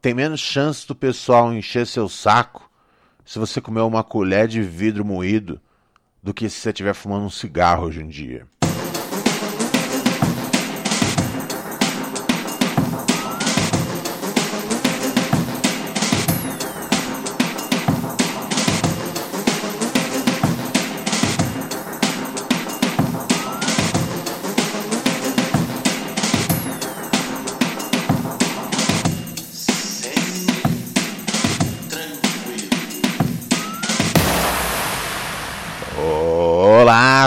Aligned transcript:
Tem 0.00 0.14
menos 0.14 0.40
chance 0.40 0.86
do 0.86 0.94
pessoal 0.94 1.52
encher 1.52 1.86
seu 1.86 2.08
saco 2.08 2.70
se 3.24 3.38
você 3.38 3.60
comer 3.60 3.82
uma 3.82 4.02
colher 4.02 4.48
de 4.48 4.62
vidro 4.62 5.04
moído 5.04 5.60
do 6.22 6.32
que 6.32 6.48
se 6.48 6.56
você 6.56 6.70
estiver 6.70 6.94
fumando 6.94 7.26
um 7.26 7.30
cigarro 7.30 7.86
hoje 7.86 8.00
em 8.00 8.08
dia. 8.08 8.46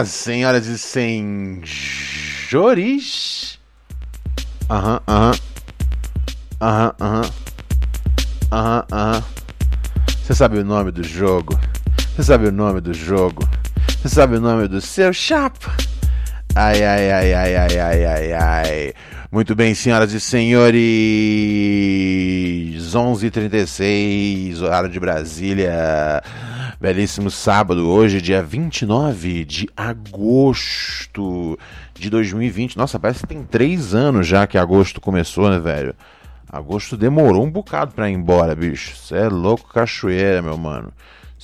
Senhoras 0.09 0.67
e 0.67 0.77
senhores. 2.51 3.59
Aham, 4.69 4.99
aham. 5.07 5.33
Aham, 6.61 6.95
aham. 7.01 7.29
Aham, 8.51 8.85
aham. 8.91 9.23
Você 10.23 10.33
sabe 10.33 10.59
o 10.59 10.63
nome 10.63 10.91
do 10.91 11.03
jogo? 11.03 11.59
Você 12.15 12.23
sabe 12.23 12.47
o 12.47 12.51
nome 12.51 12.79
do 12.79 12.93
jogo? 12.93 13.47
Você 14.01 14.09
sabe 14.09 14.37
o 14.37 14.41
nome 14.41 14.67
do 14.67 14.79
seu 14.79 15.11
chapa? 15.13 15.75
Ai, 16.55 16.83
ai, 16.83 17.11
ai, 17.11 17.33
ai, 17.33 17.55
ai, 17.55 17.79
ai, 17.79 18.05
ai, 18.05 18.33
ai. 18.33 18.93
Muito 19.31 19.55
bem, 19.55 19.73
senhoras 19.73 20.13
e 20.13 20.19
senhores. 20.19 20.83
11h36, 22.93 24.61
horário 24.61 24.89
de 24.89 24.99
Brasília. 24.99 26.21
Belíssimo 26.79 27.29
sábado, 27.29 27.87
hoje, 27.87 28.21
dia 28.21 28.41
29 28.41 29.45
de 29.45 29.69
agosto 29.77 31.57
de 31.93 32.09
2020. 32.09 32.77
Nossa, 32.77 32.99
parece 32.99 33.21
que 33.21 33.27
tem 33.27 33.43
três 33.43 33.93
anos 33.93 34.27
já 34.27 34.47
que 34.47 34.57
agosto 34.57 34.99
começou, 34.99 35.49
né, 35.49 35.59
velho? 35.59 35.95
Agosto 36.49 36.97
demorou 36.97 37.45
um 37.45 37.51
bocado 37.51 37.93
pra 37.93 38.09
ir 38.09 38.13
embora, 38.13 38.55
bicho. 38.55 38.95
Você 38.95 39.15
é 39.15 39.29
louco, 39.29 39.71
cachoeira, 39.71 40.41
meu 40.41 40.57
mano. 40.57 40.91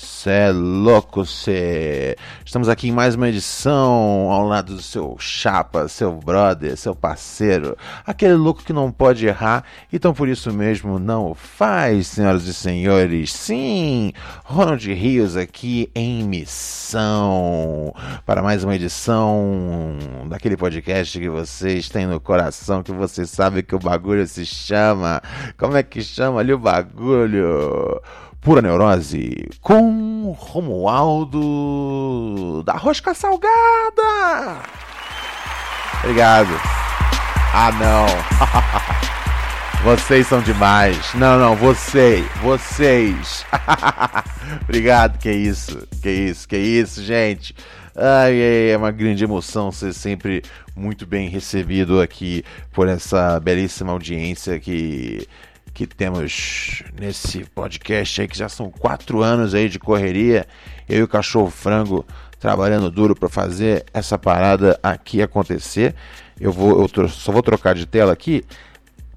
Cê 0.02 0.30
é 0.30 0.52
louco, 0.52 1.26
cê. 1.26 2.16
Estamos 2.46 2.70
aqui 2.70 2.88
em 2.88 2.92
mais 2.92 3.16
uma 3.16 3.28
edição 3.28 4.32
ao 4.32 4.48
lado 4.48 4.76
do 4.76 4.82
seu 4.82 5.18
chapa, 5.20 5.90
seu 5.90 6.14
brother, 6.14 6.78
seu 6.78 6.96
parceiro, 6.96 7.76
aquele 8.06 8.36
louco 8.36 8.64
que 8.64 8.72
não 8.72 8.94
pode 8.94 9.28
errar, 9.28 9.66
então 9.92 10.14
por 10.14 10.30
isso 10.30 10.54
mesmo 10.54 11.00
não 11.00 11.32
o 11.32 11.36
faz, 11.36 12.08
senhoras 12.08 12.46
e 12.46 12.54
senhores. 12.54 13.34
Sim, 13.34 14.14
Ronald 14.46 14.88
Rios 14.94 15.36
aqui 15.36 15.92
em 15.94 16.24
missão 16.24 17.94
para 18.26 18.42
mais 18.42 18.64
uma 18.64 18.76
edição 18.76 19.98
daquele 20.30 20.56
podcast 20.56 21.20
que 21.20 21.30
vocês 21.30 21.90
têm 21.90 22.08
no 22.08 22.22
coração, 22.22 22.82
que 22.82 22.94
vocês 22.94 23.30
sabem 23.30 23.62
que 23.62 23.76
o 23.76 23.80
bagulho 23.80 24.26
se 24.26 24.46
chama. 24.46 25.22
Como 25.58 25.76
é 25.76 25.84
que 25.84 26.02
chama 26.02 26.40
ali 26.40 26.54
o 26.54 26.58
bagulho? 26.58 28.02
Pura 28.42 28.62
Neurose 28.62 29.50
com 29.62 30.32
Romualdo 30.38 31.42
da 32.64 32.74
Rosca 32.74 33.14
Salgada. 33.14 34.62
Obrigado. 36.02 36.50
Ah, 37.54 37.72
não. 37.74 38.06
Vocês 39.84 40.28
são 40.28 40.42
demais. 40.42 41.14
Não, 41.14 41.40
não, 41.40 41.56
vocês, 41.56 42.26
vocês. 42.42 43.46
Obrigado, 44.64 45.18
que 45.18 45.32
isso, 45.32 45.88
que 46.02 46.10
isso, 46.10 46.48
que 46.48 46.58
isso, 46.58 47.02
gente. 47.02 47.56
Ai, 47.96 48.72
é 48.72 48.78
uma 48.78 48.92
grande 48.92 49.24
emoção 49.24 49.72
ser 49.72 49.94
sempre 49.94 50.44
muito 50.76 51.06
bem 51.06 51.30
recebido 51.30 52.02
aqui 52.02 52.44
por 52.74 52.90
essa 52.90 53.40
belíssima 53.40 53.94
audiência 53.94 54.60
que 54.60 55.26
que 55.80 55.96
temos 55.96 56.84
nesse 57.00 57.46
podcast 57.56 58.20
aí, 58.20 58.28
que 58.28 58.38
já 58.38 58.50
são 58.50 58.70
quatro 58.70 59.24
anos 59.24 59.54
aí 59.54 59.70
de 59.70 59.80
correria, 59.80 60.46
eu 60.90 61.00
e 61.00 61.04
o 61.04 61.08
Cachorro 61.08 61.50
Frango 61.50 62.06
trabalhando 62.38 62.92
duro 62.92 63.16
para 63.16 63.30
fazer 63.30 63.86
essa 63.94 64.20
parada 64.20 64.78
aqui 64.84 65.22
acontecer. 65.22 65.96
Eu 66.38 66.52
vou, 66.52 66.86
eu 66.98 67.08
só 67.08 67.32
vou 67.32 67.42
trocar 67.42 67.76
de 67.76 67.86
tela 67.86 68.12
aqui. 68.12 68.44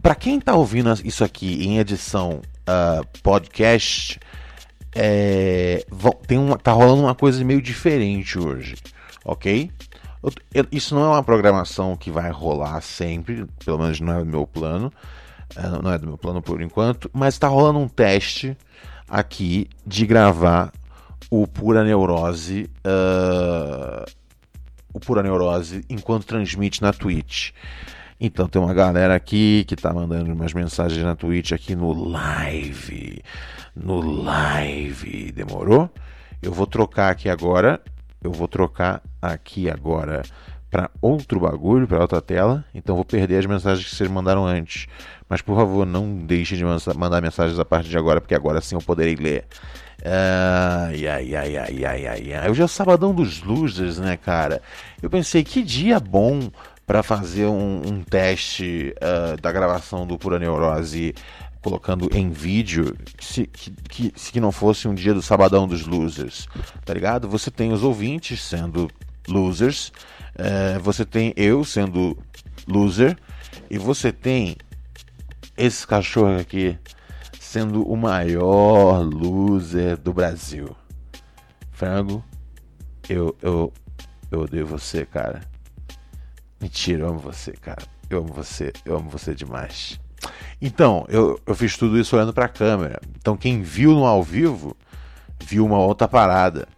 Para 0.01 0.15
quem 0.15 0.39
está 0.39 0.55
ouvindo 0.55 0.93
isso 1.05 1.25
aqui 1.25 1.67
em 1.67 1.79
edição 1.79 2.41
uh, 2.69 3.05
podcast, 3.25 4.21
é, 4.95 5.85
tem 6.29 6.39
uma, 6.39 6.57
tá 6.57 6.71
rolando 6.71 7.03
uma 7.03 7.15
coisa 7.17 7.45
meio 7.45 7.61
diferente 7.61 8.39
hoje, 8.39 8.77
ok? 9.25 9.69
Eu, 10.55 10.65
isso 10.71 10.95
não 10.95 11.03
é 11.03 11.09
uma 11.09 11.25
programação 11.25 11.97
que 11.97 12.09
vai 12.09 12.31
rolar 12.31 12.81
sempre, 12.83 13.47
pelo 13.65 13.79
menos 13.79 13.99
não 13.99 14.13
é 14.13 14.23
o 14.23 14.25
meu 14.25 14.47
plano. 14.47 14.93
É, 15.57 15.83
não 15.83 15.93
é 15.93 15.99
do 15.99 16.07
meu 16.07 16.19
plano 16.19 16.41
por 16.41 16.61
enquanto, 16.61 17.11
mas 17.13 17.35
está 17.35 17.49
rolando 17.49 17.79
um 17.79 17.89
teste 17.89 18.57
aqui 19.09 19.69
de 19.87 20.07
gravar 20.07 20.73
o 21.31 21.47
Pura 21.47 21.85
Neurose, 21.85 22.71
uh, 22.87 24.11
o 24.93 25.01
Pura 25.01 25.23
Neurose 25.23 25.85
enquanto 25.89 26.27
transmite 26.27 26.83
na 26.83 26.93
Twitch. 26.93 27.51
Então 28.21 28.47
tem 28.47 28.63
uma 28.63 28.73
galera 28.73 29.15
aqui 29.15 29.65
que 29.67 29.75
está 29.75 29.93
mandando 29.93 30.33
umas 30.33 30.55
mensagens 30.55 31.03
na 31.03 31.17
Twitch 31.17 31.53
aqui 31.53 31.75
no 31.75 31.93
live, 31.93 33.23
no 33.75 34.01
live, 34.01 35.33
demorou? 35.33 35.91
Eu 36.41 36.53
vou 36.53 36.67
trocar 36.67 37.11
aqui 37.11 37.29
agora, 37.29 37.81
eu 38.23 38.31
vou 38.31 38.47
trocar 38.47 39.03
aqui 39.21 39.69
agora 39.69 40.23
para 40.71 40.91
outro 41.03 41.39
bagulho, 41.41 41.87
para 41.87 42.01
outra 42.01 42.23
tela, 42.23 42.65
então 42.75 42.95
vou 42.95 43.05
perder 43.05 43.39
as 43.39 43.47
mensagens 43.47 43.87
que 43.89 43.95
vocês 43.95 44.11
mandaram 44.11 44.47
antes. 44.47 44.87
Mas 45.33 45.41
por 45.41 45.57
favor, 45.57 45.87
não 45.87 46.15
deixe 46.15 46.59
de 46.59 46.63
mandar 46.95 47.23
mensagens 47.23 47.59
a 47.59 47.65
partir 47.65 47.89
de 47.89 47.97
agora, 47.97 48.21
porque 48.21 48.35
agora 48.35 48.61
sim 48.61 48.75
eu 48.75 48.83
poderei 48.83 49.15
ler. 49.15 49.47
Ai, 50.05 51.07
ai, 51.07 51.35
ai, 51.35 51.57
ai, 51.57 51.85
ai, 51.87 52.07
ai, 52.07 52.33
ai. 52.35 52.51
Hoje 52.51 52.61
é 52.61 52.65
o 52.67 52.69
sabadão 52.69 53.15
dos 53.15 53.43
losers, 53.43 53.97
né, 53.97 54.19
cara? 54.19 54.61
Eu 55.01 55.09
pensei, 55.09 55.43
que 55.43 55.63
dia 55.63 55.99
bom 55.99 56.51
para 56.87 57.03
fazer 57.03 57.47
um, 57.47 57.81
um 57.83 58.03
teste 58.03 58.95
uh, 58.99 59.41
da 59.41 59.51
gravação 59.51 60.07
do 60.07 60.19
Pura 60.19 60.39
Neurose 60.39 61.15
colocando 61.63 62.11
em 62.15 62.29
vídeo 62.29 62.95
se, 63.19 63.47
que, 63.47 63.71
que, 63.89 64.13
se 64.15 64.33
que 64.33 64.41
não 64.41 64.53
fosse 64.53 64.87
um 64.87 64.95
dia 64.95 65.15
do 65.15 65.23
sabadão 65.23 65.67
dos 65.67 65.87
losers, 65.87 66.47
tá 66.85 66.93
ligado? 66.93 67.27
Você 67.31 67.51
tem 67.51 67.73
os 67.73 67.83
ouvintes 67.83 68.43
sendo 68.43 68.87
losers, 69.27 69.95
uh, 70.37 70.79
você 70.83 71.07
tem 71.07 71.33
eu 71.39 71.65
sendo 71.65 72.19
loser, 72.69 73.17
e 73.71 73.79
você 73.79 74.13
tem 74.13 74.59
esse 75.57 75.87
cachorro 75.87 76.39
aqui 76.39 76.79
sendo 77.39 77.83
o 77.83 77.97
maior 77.97 79.03
loser 79.03 79.99
do 79.99 80.13
Brasil. 80.13 80.75
Frango, 81.71 82.25
eu, 83.09 83.37
eu, 83.43 83.73
eu 84.31 84.41
odeio 84.41 84.67
você, 84.67 85.05
cara. 85.05 85.43
Mentira, 86.61 87.03
eu 87.03 87.09
amo 87.09 87.19
você, 87.19 87.53
cara. 87.53 87.83
Eu 88.09 88.21
amo 88.21 88.33
você, 88.33 88.73
eu 88.85 88.97
amo 88.97 89.11
você 89.11 89.35
demais. 89.35 90.01
Então, 90.61 91.05
eu, 91.09 91.39
eu 91.45 91.55
fiz 91.55 91.77
tudo 91.77 91.99
isso 91.99 92.17
olhando 92.17 92.33
pra 92.33 92.49
câmera. 92.49 93.01
Então, 93.19 93.37
quem 93.37 93.63
viu 93.63 93.93
no 93.93 94.07
ao 94.07 94.23
vivo, 94.23 94.77
viu 95.45 95.67
uma 95.67 95.79
outra 95.79 96.07
parada. 96.07 96.69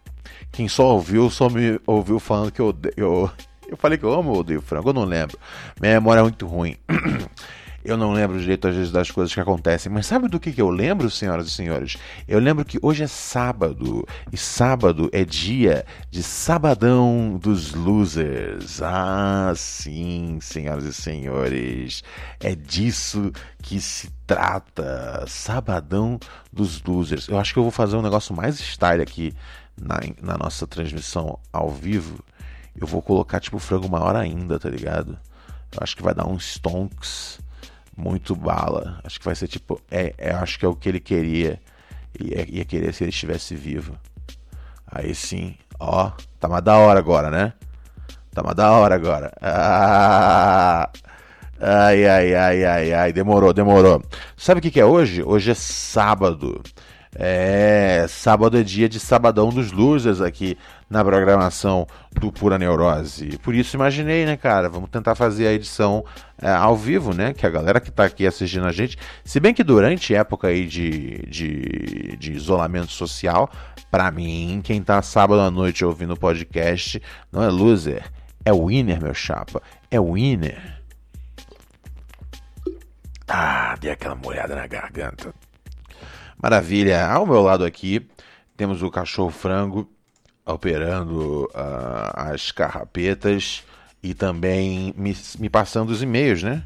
Quem 0.51 0.67
só 0.67 0.93
ouviu, 0.93 1.29
só 1.29 1.49
me 1.49 1.79
ouviu 1.85 2.19
falando 2.19 2.51
que 2.51 2.59
eu 2.59 2.67
odeio. 2.67 2.93
Eu, 2.97 3.31
eu 3.67 3.77
falei 3.77 3.97
que 3.97 4.03
eu 4.03 4.13
amo 4.13 4.31
ou 4.31 4.39
odeio 4.39 4.61
frango, 4.61 4.89
eu 4.89 4.93
não 4.93 5.05
lembro. 5.05 5.37
Minha 5.79 5.93
memória 5.93 6.19
é 6.19 6.23
muito 6.23 6.47
ruim. 6.47 6.75
Eu 7.85 7.97
não 7.97 8.13
lembro 8.13 8.39
direito, 8.39 8.67
às 8.67 8.73
vezes, 8.73 8.91
das 8.91 9.11
coisas 9.11 9.31
que 9.31 9.39
acontecem. 9.39 9.91
Mas 9.91 10.07
sabe 10.07 10.27
do 10.27 10.39
que, 10.39 10.51
que 10.51 10.59
eu 10.59 10.71
lembro, 10.71 11.07
senhoras 11.07 11.45
e 11.45 11.51
senhores? 11.51 11.97
Eu 12.27 12.39
lembro 12.39 12.65
que 12.65 12.79
hoje 12.81 13.03
é 13.03 13.07
sábado. 13.07 14.03
E 14.33 14.37
sábado 14.37 15.07
é 15.13 15.23
dia 15.23 15.85
de 16.09 16.23
Sabadão 16.23 17.37
dos 17.39 17.75
Losers. 17.75 18.81
Ah, 18.81 19.53
sim, 19.55 20.39
senhoras 20.41 20.83
e 20.85 20.93
senhores. 20.93 22.03
É 22.39 22.55
disso 22.55 23.31
que 23.61 23.79
se 23.79 24.09
trata. 24.25 25.23
Sabadão 25.27 26.19
dos 26.51 26.81
Losers. 26.81 27.27
Eu 27.27 27.37
acho 27.37 27.53
que 27.53 27.59
eu 27.59 27.63
vou 27.63 27.71
fazer 27.71 27.95
um 27.95 28.01
negócio 28.01 28.35
mais 28.35 28.59
style 28.59 29.03
aqui 29.03 29.31
na, 29.79 29.99
na 30.23 30.39
nossa 30.39 30.65
transmissão 30.65 31.37
ao 31.53 31.69
vivo. 31.69 32.23
Eu 32.75 32.87
vou 32.87 33.03
colocar, 33.03 33.39
tipo, 33.39 33.59
frango 33.59 33.87
maior 33.87 34.15
ainda, 34.15 34.57
tá 34.57 34.71
ligado? 34.71 35.19
Eu 35.71 35.79
acho 35.81 35.95
que 35.95 36.01
vai 36.01 36.15
dar 36.15 36.27
uns 36.27 36.53
stonks 36.53 37.44
muito 37.95 38.35
bala. 38.35 38.99
Acho 39.03 39.19
que 39.19 39.25
vai 39.25 39.35
ser 39.35 39.47
tipo. 39.47 39.81
É, 39.89 40.13
é 40.17 40.31
acho 40.31 40.59
que 40.59 40.65
é 40.65 40.69
o 40.69 40.75
que 40.75 40.89
ele 40.89 40.99
queria. 40.99 41.59
Ia, 42.19 42.45
ia 42.49 42.65
querer 42.65 42.93
se 42.93 43.03
ele 43.03 43.09
estivesse 43.09 43.55
vivo. 43.55 43.97
Aí 44.87 45.13
sim. 45.13 45.55
Ó, 45.79 46.11
tá 46.39 46.47
mais 46.47 46.63
da 46.63 46.77
hora 46.77 46.99
agora, 46.99 47.29
né? 47.29 47.53
Tá 48.33 48.43
mais 48.43 48.55
da 48.55 48.71
hora 48.71 48.95
agora. 48.95 49.31
Ah! 49.41 50.89
Ai, 51.59 52.05
ai, 52.05 52.35
ai, 52.35 52.65
ai, 52.65 52.93
ai. 52.93 53.13
Demorou, 53.13 53.53
demorou. 53.53 54.01
Sabe 54.37 54.59
o 54.59 54.61
que, 54.61 54.71
que 54.71 54.79
é 54.79 54.85
hoje? 54.85 55.23
Hoje 55.23 55.51
é 55.51 55.53
sábado. 55.53 56.61
É, 57.17 58.05
sábado 58.09 58.57
é 58.57 58.63
dia 58.63 58.89
de 58.89 58.99
Sabadão 58.99 59.49
dos 59.49 59.71
Losers 59.71 60.19
aqui 60.19 60.57
na 60.89 61.03
programação 61.03 61.87
do 62.11 62.29
Pura 62.29 62.57
Neurose. 62.57 63.37
Por 63.37 63.55
isso 63.55 63.77
imaginei, 63.77 64.25
né, 64.25 64.35
cara? 64.35 64.67
Vamos 64.67 64.89
tentar 64.89 65.15
fazer 65.15 65.47
a 65.47 65.53
edição 65.53 66.03
é, 66.41 66.51
ao 66.51 66.75
vivo, 66.75 67.13
né? 67.13 67.33
Que 67.33 67.45
a 67.45 67.49
galera 67.49 67.79
que 67.79 67.89
tá 67.89 68.03
aqui 68.03 68.27
assistindo 68.27 68.65
a 68.65 68.71
gente, 68.73 68.97
se 69.23 69.39
bem 69.39 69.53
que 69.53 69.63
durante 69.63 70.13
época 70.13 70.49
aí 70.49 70.67
de, 70.67 71.25
de, 71.27 72.17
de 72.17 72.33
isolamento 72.33 72.91
social, 72.91 73.49
para 73.89 74.11
mim, 74.11 74.59
quem 74.61 74.81
tá 74.81 75.01
sábado 75.01 75.39
à 75.39 75.49
noite 75.49 75.85
ouvindo 75.85 76.13
o 76.13 76.19
podcast 76.19 77.01
não 77.31 77.41
é 77.41 77.47
loser, 77.47 78.11
é 78.43 78.51
winner, 78.51 79.01
meu 79.01 79.13
chapa. 79.13 79.61
É 79.89 79.99
winner. 79.99 80.81
Ah, 83.27 83.75
dei 83.79 83.91
aquela 83.91 84.15
molhada 84.15 84.53
na 84.53 84.67
garganta. 84.67 85.33
Maravilha. 86.45 87.07
Ao 87.07 87.25
meu 87.25 87.41
lado 87.41 87.65
aqui 87.65 88.07
temos 88.55 88.83
o 88.83 88.91
cachorro 88.91 89.31
frango 89.31 89.89
operando 90.45 91.45
uh, 91.45 92.13
as 92.13 92.51
carrapetas 92.51 93.63
e 94.03 94.13
também 94.13 94.93
me, 94.95 95.17
me 95.39 95.49
passando 95.49 95.89
os 95.89 96.03
e-mails, 96.03 96.43
né? 96.43 96.63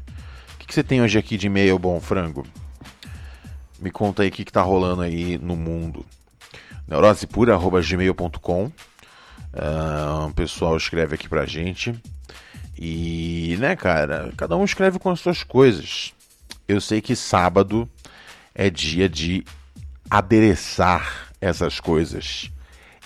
O 0.54 0.58
que, 0.58 0.66
que, 0.66 0.74
você 0.74 0.84
tem 0.84 1.00
hoje 1.00 1.18
aqui 1.18 1.38
de 1.38 1.46
e-mail, 1.46 1.78
bom 1.78 1.98
frango? 1.98 2.46
Me 3.80 3.90
conta 3.90 4.22
aí 4.22 4.28
o 4.28 4.30
que, 4.30 4.44
que 4.44 4.52
tá 4.52 4.60
rolando 4.60 5.00
aí 5.00 5.38
no 5.38 5.56
mundo. 5.56 6.04
neurosepura.gmail.com 6.86 8.64
uh, 8.66 8.72
ah, 9.54 10.26
O 10.28 10.34
pessoal 10.34 10.76
escreve 10.76 11.14
aqui 11.14 11.26
pra 11.26 11.46
gente. 11.46 11.98
E, 12.78 13.56
né, 13.58 13.74
cara, 13.76 14.30
cada 14.36 14.58
um 14.58 14.64
escreve 14.66 14.98
com 14.98 15.08
as 15.08 15.20
suas 15.20 15.42
coisas. 15.42 16.12
Eu 16.68 16.82
sei 16.82 17.00
que 17.00 17.16
sábado 17.16 17.88
é 18.54 18.68
dia 18.68 19.08
de 19.08 19.42
adereçar 20.10 21.28
essas 21.40 21.78
coisas, 21.78 22.50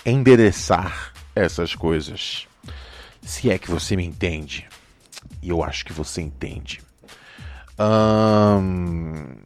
endereçar 0.05 1.13
essas 1.35 1.75
coisas. 1.75 2.49
Se 3.23 3.51
é 3.51 3.59
que 3.59 3.71
você 3.71 3.95
me 3.97 4.05
entende, 4.05 4.67
e 5.43 5.51
eu 5.51 5.63
acho 5.63 5.85
que 5.85 5.93
você 5.93 6.23
entende. 6.23 6.81
Hum... 7.79 9.37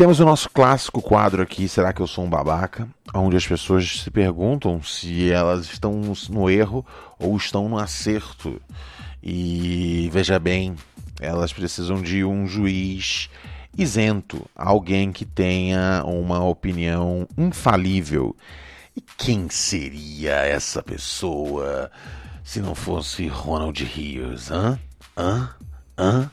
Temos 0.00 0.18
o 0.18 0.24
nosso 0.24 0.48
clássico 0.48 1.02
quadro 1.02 1.42
aqui, 1.42 1.68
Será 1.68 1.92
que 1.92 2.00
eu 2.00 2.06
sou 2.06 2.24
um 2.24 2.30
babaca? 2.30 2.88
Onde 3.12 3.36
as 3.36 3.46
pessoas 3.46 4.00
se 4.00 4.10
perguntam 4.10 4.82
se 4.82 5.30
elas 5.30 5.66
estão 5.66 6.00
no 6.30 6.48
erro 6.48 6.86
ou 7.18 7.36
estão 7.36 7.68
no 7.68 7.78
acerto. 7.78 8.58
E 9.22 10.08
veja 10.10 10.38
bem, 10.38 10.74
elas 11.20 11.52
precisam 11.52 12.00
de 12.00 12.24
um 12.24 12.46
juiz 12.46 13.28
isento, 13.76 14.48
alguém 14.54 15.12
que 15.12 15.24
tenha 15.24 16.02
uma 16.04 16.44
opinião 16.44 17.26
infalível. 17.36 18.36
E 18.96 19.00
quem 19.00 19.48
seria 19.48 20.32
essa 20.36 20.82
pessoa 20.82 21.90
se 22.42 22.60
não 22.60 22.74
fosse 22.74 23.26
Ronald 23.28 23.82
Rios? 23.84 24.50
Hã? 24.50 24.78
Hã? 25.16 25.54
Hã? 25.96 26.30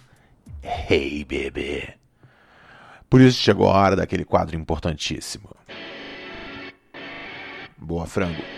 Hey, 0.63 1.23
bebê. 1.23 1.93
Por 3.09 3.21
isso 3.21 3.39
chegou 3.39 3.69
a 3.69 3.73
hora 3.73 3.95
daquele 3.95 4.25
quadro 4.25 4.55
importantíssimo. 4.55 5.55
Boa, 7.77 8.05
frango. 8.05 8.56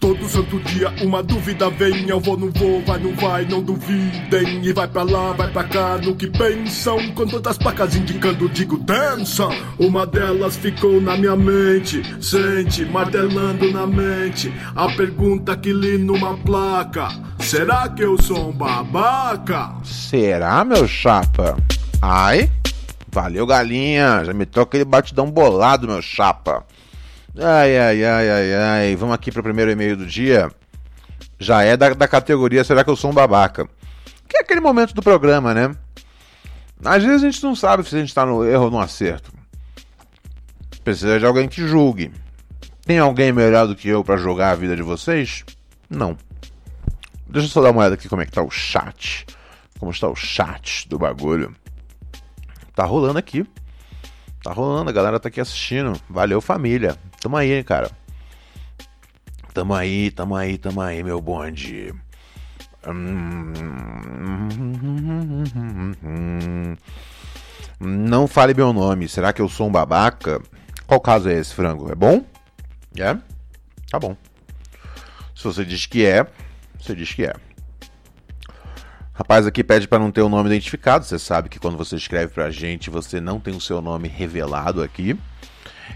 Todo 0.00 0.28
santo 0.28 0.58
dia 0.60 0.92
uma 1.02 1.22
dúvida 1.22 1.70
vem, 1.70 2.08
eu 2.08 2.20
vou, 2.20 2.36
não 2.36 2.50
vou, 2.50 2.82
vai, 2.84 2.98
não 2.98 3.14
vai, 3.14 3.44
não 3.44 3.62
duvidem. 3.62 4.64
E 4.64 4.72
vai 4.72 4.86
pra 4.86 5.02
lá, 5.02 5.32
vai 5.32 5.50
pra 5.50 5.64
cá, 5.64 5.98
no 5.98 6.14
que 6.14 6.26
pensam. 6.26 7.12
Com 7.12 7.26
todas 7.26 7.52
as 7.52 7.58
placas 7.58 7.94
indicando, 7.96 8.48
digo, 8.48 8.78
dança. 8.78 9.48
Uma 9.78 10.06
delas 10.06 10.56
ficou 10.56 11.00
na 11.00 11.16
minha 11.16 11.36
mente, 11.36 12.02
sente, 12.22 12.84
martelando 12.84 13.70
na 13.72 13.86
mente. 13.86 14.52
A 14.74 14.86
pergunta 14.92 15.56
que 15.56 15.72
li 15.72 15.98
numa 15.98 16.36
placa: 16.38 17.08
Será 17.40 17.88
que 17.88 18.02
eu 18.02 18.20
sou 18.20 18.50
um 18.50 18.52
babaca? 18.52 19.72
Será, 19.84 20.64
meu 20.64 20.86
chapa? 20.86 21.56
Ai, 22.02 22.50
valeu, 23.10 23.46
galinha. 23.46 24.24
Já 24.24 24.32
me 24.32 24.44
toca 24.44 24.70
aquele 24.70 24.84
batidão 24.84 25.30
bolado, 25.30 25.86
meu 25.86 26.02
chapa. 26.02 26.64
Ai, 27.38 27.78
ai, 27.78 28.04
ai, 28.04 28.30
ai, 28.30 28.54
ai. 28.54 28.96
Vamos 28.96 29.14
aqui 29.14 29.30
para 29.30 29.40
o 29.40 29.44
primeiro 29.44 29.70
e-mail 29.70 29.96
do 29.96 30.06
dia. 30.06 30.50
Já 31.38 31.62
é 31.62 31.76
da, 31.76 31.90
da 31.90 32.08
categoria 32.08 32.64
Será 32.64 32.82
que 32.82 32.88
eu 32.88 32.96
sou 32.96 33.10
um 33.10 33.14
babaca? 33.14 33.68
Que 34.26 34.38
é 34.38 34.40
aquele 34.40 34.60
momento 34.60 34.94
do 34.94 35.02
programa, 35.02 35.52
né? 35.52 35.74
Às 36.82 37.04
vezes 37.04 37.22
a 37.22 37.30
gente 37.30 37.42
não 37.42 37.54
sabe 37.54 37.84
se 37.84 37.94
a 37.94 37.98
gente 37.98 38.08
está 38.08 38.24
no 38.24 38.44
erro 38.44 38.64
ou 38.64 38.70
no 38.70 38.80
acerto. 38.80 39.32
Precisa 40.82 41.18
de 41.18 41.26
alguém 41.26 41.48
que 41.48 41.66
julgue. 41.66 42.10
Tem 42.84 42.98
alguém 42.98 43.32
melhor 43.32 43.66
do 43.66 43.76
que 43.76 43.88
eu 43.88 44.02
para 44.02 44.16
julgar 44.16 44.52
a 44.52 44.54
vida 44.54 44.74
de 44.74 44.82
vocês? 44.82 45.44
Não. 45.90 46.16
Deixa 47.28 47.48
eu 47.48 47.50
só 47.50 47.60
dar 47.60 47.70
uma 47.70 47.80
olhada 47.80 47.96
aqui 47.96 48.08
como 48.08 48.22
é 48.22 48.26
que 48.26 48.32
tá 48.32 48.42
o 48.42 48.50
chat. 48.50 49.26
Como 49.78 49.90
está 49.90 50.08
o 50.08 50.16
chat 50.16 50.88
do 50.88 50.98
bagulho. 50.98 51.54
Tá 52.74 52.84
rolando 52.84 53.18
aqui. 53.18 53.44
Tá 54.46 54.52
rolando, 54.52 54.90
a 54.90 54.92
galera 54.92 55.18
tá 55.18 55.26
aqui 55.26 55.40
assistindo. 55.40 56.00
Valeu, 56.08 56.40
família. 56.40 56.96
Tamo 57.20 57.36
aí, 57.36 57.64
cara. 57.64 57.90
Tamo 59.52 59.74
aí, 59.74 60.08
tamo 60.12 60.36
aí, 60.36 60.56
tamo 60.56 60.80
aí, 60.80 61.02
meu 61.02 61.20
bonde. 61.20 61.92
Não 67.80 68.28
fale 68.28 68.54
meu 68.54 68.72
nome. 68.72 69.08
Será 69.08 69.32
que 69.32 69.42
eu 69.42 69.48
sou 69.48 69.66
um 69.66 69.72
babaca? 69.72 70.40
Qual 70.86 71.00
caso 71.00 71.28
é 71.28 71.32
esse, 71.32 71.52
frango? 71.52 71.90
É 71.90 71.96
bom? 71.96 72.24
É? 72.96 73.16
Tá 73.90 73.98
bom. 73.98 74.16
Se 75.34 75.42
você 75.42 75.64
diz 75.64 75.86
que 75.86 76.06
é, 76.06 76.24
você 76.78 76.94
diz 76.94 77.12
que 77.12 77.24
é. 77.24 77.34
Rapaz 79.16 79.46
aqui 79.46 79.64
pede 79.64 79.88
para 79.88 79.98
não 79.98 80.12
ter 80.12 80.20
o 80.20 80.28
nome 80.28 80.50
identificado. 80.50 81.06
Você 81.06 81.18
sabe 81.18 81.48
que 81.48 81.58
quando 81.58 81.78
você 81.78 81.96
escreve 81.96 82.34
para 82.34 82.44
a 82.44 82.50
gente, 82.50 82.90
você 82.90 83.18
não 83.18 83.40
tem 83.40 83.56
o 83.56 83.60
seu 83.60 83.80
nome 83.80 84.08
revelado 84.08 84.82
aqui. 84.82 85.18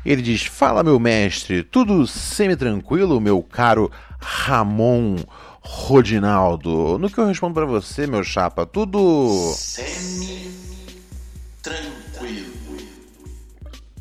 Ele 0.06 0.22
diz: 0.22 0.46
Fala, 0.46 0.82
meu 0.82 0.98
mestre, 0.98 1.62
tudo 1.62 2.06
semi-tranquilo, 2.06 3.20
meu 3.20 3.42
caro 3.42 3.92
Ramon 4.18 5.16
Rodinaldo? 5.60 6.96
No 6.98 7.10
que 7.10 7.18
eu 7.18 7.26
respondo 7.26 7.52
para 7.52 7.66
você, 7.66 8.06
meu 8.06 8.24
chapa, 8.24 8.64
tudo. 8.64 9.52
Semi-tranquilo. 9.54 12.54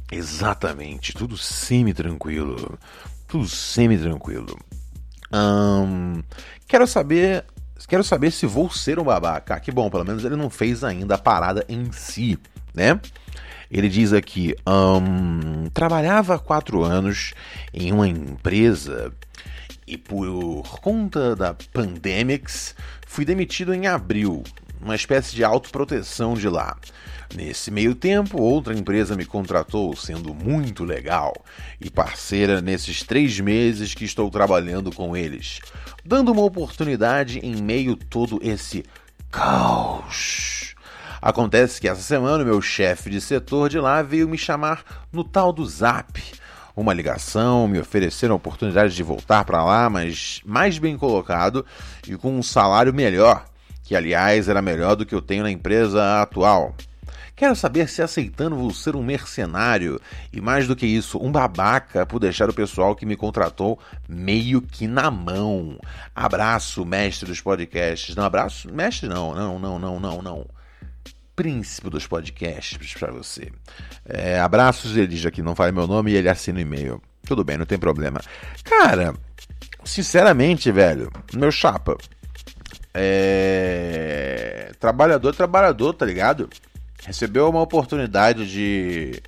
Exatamente, 0.10 1.14
tudo 1.14 1.38
semi-tranquilo. 1.38 2.80
Tudo 3.28 3.50
semi-tranquilo. 3.50 4.58
Hum, 5.34 6.24
quero 6.66 6.88
saber 6.88 7.44
Quero 7.88 8.04
saber 8.04 8.32
se 8.32 8.46
vou 8.46 8.70
ser 8.70 9.00
um 9.00 9.04
babaca. 9.04 9.60
Que 9.60 9.72
bom, 9.72 9.90
pelo 9.90 10.06
menos 10.06 10.24
ele 10.24 10.36
não 10.36 10.50
fez 10.50 10.84
ainda 10.84 11.16
a 11.16 11.18
parada 11.18 11.66
em 11.68 11.92
si, 11.92 12.38
né? 12.74 13.00
Ele 13.70 13.88
diz 13.88 14.14
aqui: 14.14 14.56
um, 14.68 15.70
trabalhava 15.70 16.36
há 16.36 16.40
quatro 16.40 16.84
anos 16.84 17.34
em 17.74 17.92
uma 17.92 18.08
empresa 18.08 19.14
e 19.90 19.98
por 19.98 20.64
conta 20.82 21.36
da 21.36 21.56
Pandemics 21.74 22.76
fui 23.08 23.26
demitido 23.26 23.74
em 23.74 23.88
abril, 23.88 24.44
uma 24.82 24.96
espécie 24.96 25.36
de 25.36 25.44
autoproteção 25.44 26.34
de 26.34 26.48
lá. 26.48 26.78
Nesse 27.36 27.70
meio 27.70 27.94
tempo, 27.94 28.42
outra 28.42 28.74
empresa 28.74 29.16
me 29.16 29.24
contratou, 29.24 29.96
sendo 29.96 30.34
muito 30.34 30.84
legal 30.84 31.34
e 31.80 31.90
parceira 31.90 32.60
nesses 32.60 33.04
três 33.04 33.40
meses 33.40 33.94
que 33.94 34.04
estou 34.04 34.32
trabalhando 34.32 34.92
com 34.92 35.16
eles, 35.16 35.60
dando 36.04 36.32
uma 36.32 36.42
oportunidade 36.42 37.40
em 37.40 37.62
meio 37.62 37.96
todo 37.96 38.40
esse 38.42 38.84
caos. 39.30 40.74
Acontece 41.22 41.82
que 41.82 41.88
essa 41.88 42.02
semana 42.02 42.44
meu 42.44 42.62
chefe 42.62 43.10
de 43.10 43.20
setor 43.20 43.70
de 43.70 43.80
lá 43.80 44.02
veio 44.02 44.28
me 44.28 44.38
chamar 44.38 44.84
no 45.12 45.24
tal 45.24 45.52
do 45.52 45.66
Zap. 45.66 46.20
Uma 46.76 46.94
ligação, 46.94 47.68
me 47.68 47.78
ofereceram 47.78 48.34
a 48.34 48.38
oportunidade 48.38 48.96
de 48.96 49.04
voltar 49.04 49.44
para 49.44 49.64
lá, 49.64 49.90
mas 49.90 50.42
mais 50.46 50.80
bem 50.80 50.98
colocado 50.98 51.66
e 52.08 52.16
com 52.16 52.40
um 52.40 52.42
salário 52.42 52.94
melhor, 52.94 53.46
que 53.90 53.96
aliás 53.96 54.48
era 54.48 54.62
melhor 54.62 54.96
do 54.96 55.04
que 55.04 55.16
eu 55.16 55.22
tenho 55.22 55.42
na 55.42 55.50
empresa 55.50 56.22
atual. 56.22 56.76
Quero 57.36 57.56
saber 57.56 57.90
se 57.90 58.04
aceitando 58.04 58.56
vou 58.56 58.72
ser 58.72 58.96
um 58.96 59.02
mercenário 59.02 60.00
e, 60.32 60.40
mais 60.40 60.68
do 60.68 60.76
que 60.76 60.86
isso, 60.86 61.18
um 61.18 61.32
babaca 61.32 62.06
por 62.06 62.20
deixar 62.20 62.48
o 62.48 62.54
pessoal 62.54 62.96
que 62.96 63.04
me 63.04 63.16
contratou 63.16 63.80
meio 64.08 64.62
que 64.62 64.86
na 64.86 65.10
mão. 65.10 65.80
Abraço, 66.16 66.86
mestre 66.86 67.28
dos 67.28 67.42
podcasts. 67.42 68.16
Não, 68.16 68.26
abraço, 68.26 68.72
mestre 68.72 69.10
não, 69.10 69.34
não, 69.34 69.58
não, 69.58 69.80
não, 69.80 70.00
não, 70.00 70.22
não. 70.22 70.46
Príncipe 71.36 71.90
dos 71.90 72.06
podcasts 72.06 72.94
para 72.94 73.12
você. 73.12 73.52
É, 74.06 74.40
abraços, 74.40 74.96
ele 74.96 75.08
diz 75.08 75.26
aqui, 75.26 75.42
não 75.42 75.56
fala 75.56 75.72
meu 75.72 75.88
nome 75.88 76.12
e 76.12 76.16
ele 76.16 76.30
assina 76.30 76.60
o 76.60 76.62
e-mail. 76.62 77.02
Tudo 77.26 77.44
bem, 77.44 77.58
não 77.58 77.66
tem 77.66 77.80
problema. 77.80 78.22
Cara, 78.64 79.16
sinceramente, 79.84 80.72
velho, 80.72 81.12
meu 81.34 81.52
chapa. 81.52 81.98
É. 82.94 84.72
Trabalhador, 84.80 85.36
trabalhador, 85.36 85.94
tá 85.94 86.06
ligado? 86.06 86.50
recebeu 87.06 87.50
uma 87.50 87.62
oportunidade 87.62 88.50
de, 88.50 89.22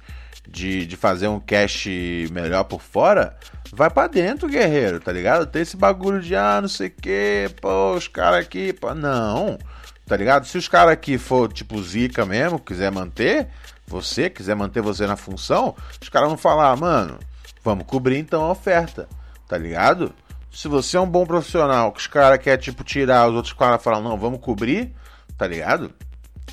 de, 0.48 0.86
de 0.86 0.98
fazer 0.98 1.27
um 1.27 1.39
cash 1.39 1.88
melhor 2.32 2.63
por 2.65 2.82
fora, 2.82 3.36
vai 3.72 3.89
para 3.89 4.08
dentro, 4.08 4.48
guerreiro, 4.48 5.00
tá 5.00 5.12
ligado? 5.12 5.46
Tem 5.46 5.62
esse 5.62 5.77
bagulho 5.77 6.22
de, 6.22 6.36
ah, 6.36 6.60
não 6.62 6.68
sei 6.68 6.88
o 6.88 6.91
que, 6.91 7.50
pô, 7.62 7.96
os 7.96 8.08
caras 8.08 8.46
aqui, 8.46 8.74
pô. 8.74 8.94
Não, 8.94 9.58
tá 10.06 10.15
ligado? 10.15 10.46
Se 10.46 10.58
os 10.58 10.68
caras 10.68 10.94
aqui 10.94 11.18
for 11.18 11.51
tipo 11.51 11.82
zica 11.82 12.25
mesmo, 12.25 12.60
quiser 12.60 12.91
manter 12.91 13.48
você, 13.88 14.30
quiser 14.30 14.56
manter 14.56 14.82
você 14.82 15.06
na 15.08 15.15
função, 15.15 15.75
os 16.01 16.10
caras 16.10 16.30
vão 16.30 16.38
falar, 16.38 16.75
mano, 16.77 17.20
vamos 17.63 17.86
cobrir 17.86 18.18
então 18.18 18.44
a 18.44 18.51
oferta, 18.51 19.08
tá 19.48 19.58
ligado? 19.58 20.13
Se 20.51 20.67
você 20.67 20.98
é 20.98 21.00
um 21.00 21.10
bom 21.10 21.25
profissional, 21.25 21.91
que 21.91 22.00
os 22.00 22.08
caras 22.08 22.38
querem, 22.39 22.60
tipo, 22.60 22.84
tirar, 22.84 23.29
os 23.29 23.36
outros 23.36 23.53
caras 23.53 23.81
falam, 23.81 24.01
não, 24.01 24.17
vamos 24.17 24.41
cobrir, 24.41 24.93
tá 25.38 25.48
ligado? 25.48 25.93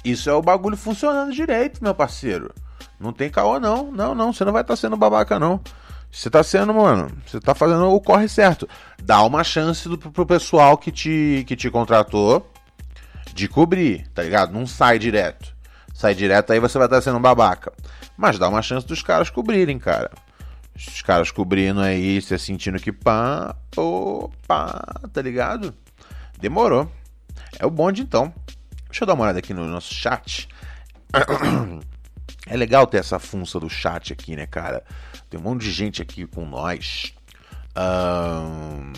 Isso 0.04 0.30
é 0.30 0.32
o 0.32 0.40
bagulho 0.40 0.76
funcionando 0.76 1.32
direito, 1.32 1.82
meu 1.82 1.94
parceiro. 1.94 2.54
Não 2.98 3.12
tem 3.12 3.30
caô, 3.30 3.58
não. 3.58 3.90
Não, 3.90 4.14
não. 4.14 4.32
Você 4.32 4.44
não 4.44 4.52
vai 4.52 4.62
estar 4.62 4.74
tá 4.74 4.80
sendo 4.80 4.96
babaca, 4.96 5.38
não. 5.38 5.60
Você 6.10 6.30
tá 6.30 6.42
sendo, 6.42 6.72
mano. 6.72 7.10
Você 7.26 7.40
tá 7.40 7.54
fazendo 7.54 7.84
o 7.88 8.00
corre 8.00 8.28
certo. 8.28 8.68
Dá 9.02 9.22
uma 9.22 9.44
chance 9.44 9.88
do, 9.88 9.98
pro 9.98 10.26
pessoal 10.26 10.78
que 10.78 10.90
te, 10.90 11.44
que 11.46 11.56
te 11.56 11.70
contratou 11.70 12.50
de 13.34 13.46
cobrir, 13.46 14.06
tá 14.14 14.22
ligado? 14.22 14.52
Não 14.52 14.66
sai 14.66 14.98
direto. 14.98 15.54
Sai 15.94 16.14
direto 16.14 16.52
aí 16.52 16.60
você 16.60 16.78
vai 16.78 16.86
estar 16.86 16.96
tá 16.96 17.02
sendo 17.02 17.20
babaca. 17.20 17.72
Mas 18.16 18.38
dá 18.38 18.48
uma 18.48 18.62
chance 18.62 18.86
dos 18.86 19.02
caras 19.02 19.30
cobrirem, 19.30 19.78
cara. 19.78 20.10
Os 20.78 21.02
caras 21.02 21.32
cobrindo 21.32 21.80
aí, 21.80 22.22
você 22.22 22.38
sentindo 22.38 22.78
que 22.78 22.92
pá, 22.92 23.56
pá, 24.46 24.84
tá 25.12 25.20
ligado? 25.20 25.74
Demorou. 26.40 26.90
É 27.58 27.66
o 27.66 27.70
bonde 27.70 28.02
então. 28.02 28.32
Deixa 28.86 29.02
eu 29.02 29.06
dar 29.06 29.14
uma 29.14 29.24
olhada 29.24 29.40
aqui 29.40 29.52
no 29.52 29.66
nosso 29.66 29.92
chat. 29.92 30.48
É 32.46 32.56
legal 32.56 32.86
ter 32.86 32.98
essa 32.98 33.18
função 33.18 33.60
do 33.60 33.68
chat 33.68 34.12
aqui, 34.12 34.34
né, 34.34 34.46
cara? 34.46 34.82
Tem 35.28 35.38
um 35.38 35.42
monte 35.42 35.62
de 35.62 35.70
gente 35.70 36.00
aqui 36.00 36.26
com 36.26 36.46
nós. 36.46 37.12
Um, 37.76 38.92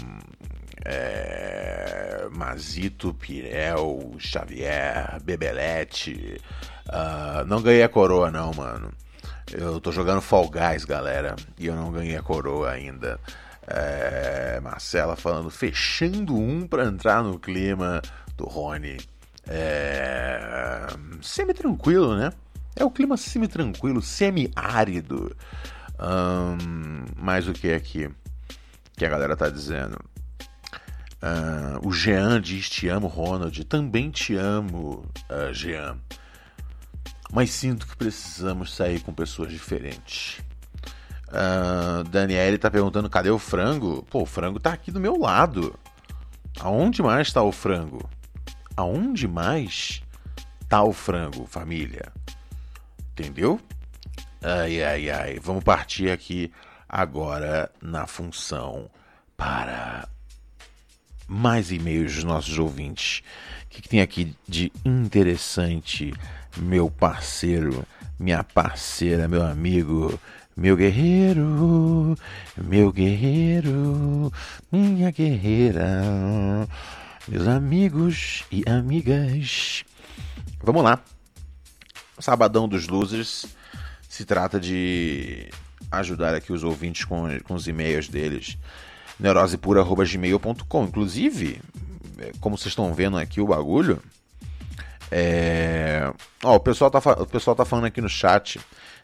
é, 0.84 2.28
Mazito, 2.30 3.12
Pirel, 3.14 4.12
Xavier, 4.18 5.20
Bebelete. 5.22 6.40
Uh, 6.88 7.44
não 7.46 7.60
ganhei 7.60 7.82
a 7.82 7.88
coroa, 7.88 8.30
não, 8.30 8.52
mano. 8.52 8.92
Eu 9.52 9.80
tô 9.80 9.90
jogando 9.90 10.20
Fall 10.20 10.48
Guys, 10.48 10.84
galera, 10.84 11.34
e 11.58 11.66
eu 11.66 11.74
não 11.74 11.90
ganhei 11.90 12.16
a 12.16 12.22
coroa 12.22 12.70
ainda. 12.70 13.18
É, 13.66 14.60
Marcela 14.62 15.16
falando, 15.16 15.50
fechando 15.50 16.36
um 16.36 16.66
para 16.66 16.84
entrar 16.84 17.22
no 17.22 17.38
clima 17.38 18.00
do 18.36 18.44
Rony. 18.44 18.98
É... 19.48 20.86
Semi-tranquilo, 21.20 22.16
né? 22.16 22.32
É 22.76 22.84
o 22.84 22.90
clima 22.90 23.16
semi-tranquilo, 23.16 24.00
semi-árido. 24.00 25.36
Um, 25.98 27.04
mais 27.22 27.46
o 27.46 27.52
que 27.52 27.72
aqui 27.72 28.08
que 28.96 29.04
a 29.04 29.08
galera 29.08 29.36
tá 29.36 29.48
dizendo? 29.48 29.98
Uh, 31.22 31.86
o 31.86 31.92
Jean 31.92 32.40
diz: 32.40 32.68
Te 32.68 32.88
amo, 32.88 33.06
Ronald. 33.06 33.64
Também 33.64 34.10
te 34.10 34.36
amo, 34.36 35.04
uh, 35.30 35.52
Jean. 35.52 35.98
Mas 37.32 37.50
sinto 37.50 37.86
que 37.86 37.96
precisamos 37.96 38.74
sair 38.74 39.00
com 39.00 39.12
pessoas 39.12 39.52
diferentes. 39.52 40.40
Uh, 41.28 42.02
Daniele 42.04 42.58
tá 42.58 42.70
perguntando: 42.70 43.08
cadê 43.08 43.30
o 43.30 43.38
frango? 43.38 44.04
Pô, 44.10 44.22
o 44.22 44.26
frango 44.26 44.58
tá 44.58 44.72
aqui 44.72 44.90
do 44.90 45.00
meu 45.00 45.16
lado. 45.16 45.78
Aonde 46.58 47.02
mais 47.02 47.28
está 47.28 47.42
o 47.42 47.52
frango? 47.52 48.08
aonde 48.80 49.28
mais 49.28 50.02
tá 50.68 50.82
o 50.82 50.92
frango, 50.92 51.46
família? 51.46 52.12
Entendeu? 53.12 53.60
Ai, 54.42 54.82
ai, 54.82 55.10
ai. 55.10 55.38
Vamos 55.40 55.62
partir 55.62 56.10
aqui 56.10 56.50
agora 56.88 57.70
na 57.82 58.06
função 58.06 58.90
para 59.36 60.08
mais 61.28 61.70
e-mails 61.70 62.14
dos 62.14 62.24
nossos 62.24 62.58
ouvintes. 62.58 63.22
O 63.64 63.68
que, 63.68 63.82
que 63.82 63.88
tem 63.88 64.00
aqui 64.00 64.34
de 64.48 64.72
interessante, 64.84 66.14
meu 66.56 66.90
parceiro, 66.90 67.84
minha 68.18 68.42
parceira, 68.42 69.28
meu 69.28 69.42
amigo, 69.42 70.18
meu 70.56 70.76
guerreiro, 70.76 72.16
meu 72.56 72.92
guerreiro, 72.92 74.32
minha 74.70 75.10
guerreira 75.10 76.68
meus 77.30 77.46
amigos 77.46 78.44
e 78.50 78.64
amigas. 78.68 79.84
Vamos 80.62 80.82
lá. 80.82 81.02
Sabadão 82.18 82.68
dos 82.68 82.88
Losers 82.88 83.46
se 84.08 84.24
trata 84.24 84.58
de 84.58 85.48
ajudar 85.92 86.34
aqui 86.34 86.52
os 86.52 86.64
ouvintes 86.64 87.04
com, 87.04 87.28
com 87.44 87.54
os 87.54 87.68
e-mails 87.68 88.08
deles. 88.08 88.58
neurosepura.gmail.com 89.18 90.84
Inclusive, 90.84 91.60
como 92.40 92.58
vocês 92.58 92.72
estão 92.72 92.92
vendo 92.92 93.16
aqui 93.16 93.40
o 93.40 93.46
bagulho, 93.46 94.02
é... 95.10 96.12
Ó, 96.44 96.56
o, 96.56 96.60
pessoal 96.60 96.90
tá, 96.90 96.98
o 96.98 97.26
pessoal 97.26 97.56
tá 97.56 97.64
falando 97.64 97.86
aqui 97.86 98.00
no 98.00 98.08
chat. 98.08 98.60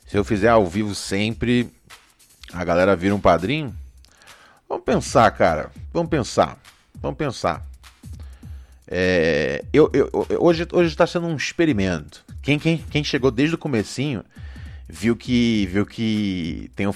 Se 0.06 0.16
eu 0.16 0.24
fizer 0.24 0.48
ao 0.48 0.66
vivo 0.66 0.94
sempre, 0.94 1.70
a 2.52 2.64
galera 2.64 2.94
vira 2.94 3.14
um 3.14 3.20
padrinho. 3.20 3.74
Vamos 4.68 4.84
pensar, 4.84 5.30
cara. 5.32 5.70
Vamos 5.92 6.10
pensar. 6.10 6.58
Vamos 7.00 7.18
pensar. 7.18 7.66
É, 8.88 9.64
eu, 9.72 9.90
eu, 9.92 10.10
hoje 10.40 10.66
hoje 10.72 10.90
está 10.90 11.06
sendo 11.06 11.26
um 11.26 11.36
experimento. 11.36 12.24
Quem, 12.40 12.58
quem, 12.58 12.78
quem 12.78 13.02
chegou 13.02 13.32
desde 13.32 13.56
o 13.56 13.58
comecinho 13.58 14.24
viu 14.88 15.16
que 15.16 15.66
viu 15.66 15.84
que 15.84 16.70
tem 16.76 16.86
um, 16.86 16.92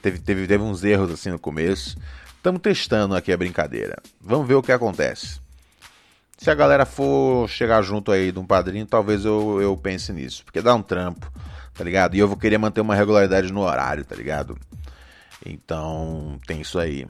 teve, 0.00 0.20
teve, 0.20 0.46
teve 0.46 0.62
uns 0.62 0.84
erros 0.84 1.10
assim 1.10 1.30
no 1.30 1.38
começo. 1.38 1.96
Estamos 2.36 2.60
testando 2.60 3.16
aqui 3.16 3.32
a 3.32 3.36
brincadeira. 3.36 3.96
Vamos 4.20 4.46
ver 4.46 4.54
o 4.54 4.62
que 4.62 4.72
acontece. 4.72 5.41
Se 6.42 6.50
a 6.50 6.56
galera 6.56 6.84
for 6.84 7.48
chegar 7.48 7.80
junto 7.82 8.10
aí 8.10 8.32
de 8.32 8.38
um 8.40 8.44
padrinho, 8.44 8.84
talvez 8.84 9.24
eu, 9.24 9.62
eu 9.62 9.76
pense 9.76 10.12
nisso. 10.12 10.44
Porque 10.44 10.60
dá 10.60 10.74
um 10.74 10.82
trampo, 10.82 11.30
tá 11.72 11.84
ligado? 11.84 12.16
E 12.16 12.18
eu 12.18 12.26
vou 12.26 12.36
querer 12.36 12.58
manter 12.58 12.80
uma 12.80 12.96
regularidade 12.96 13.52
no 13.52 13.60
horário, 13.60 14.04
tá 14.04 14.16
ligado? 14.16 14.58
Então, 15.46 16.40
tem 16.44 16.60
isso 16.60 16.80
aí. 16.80 17.06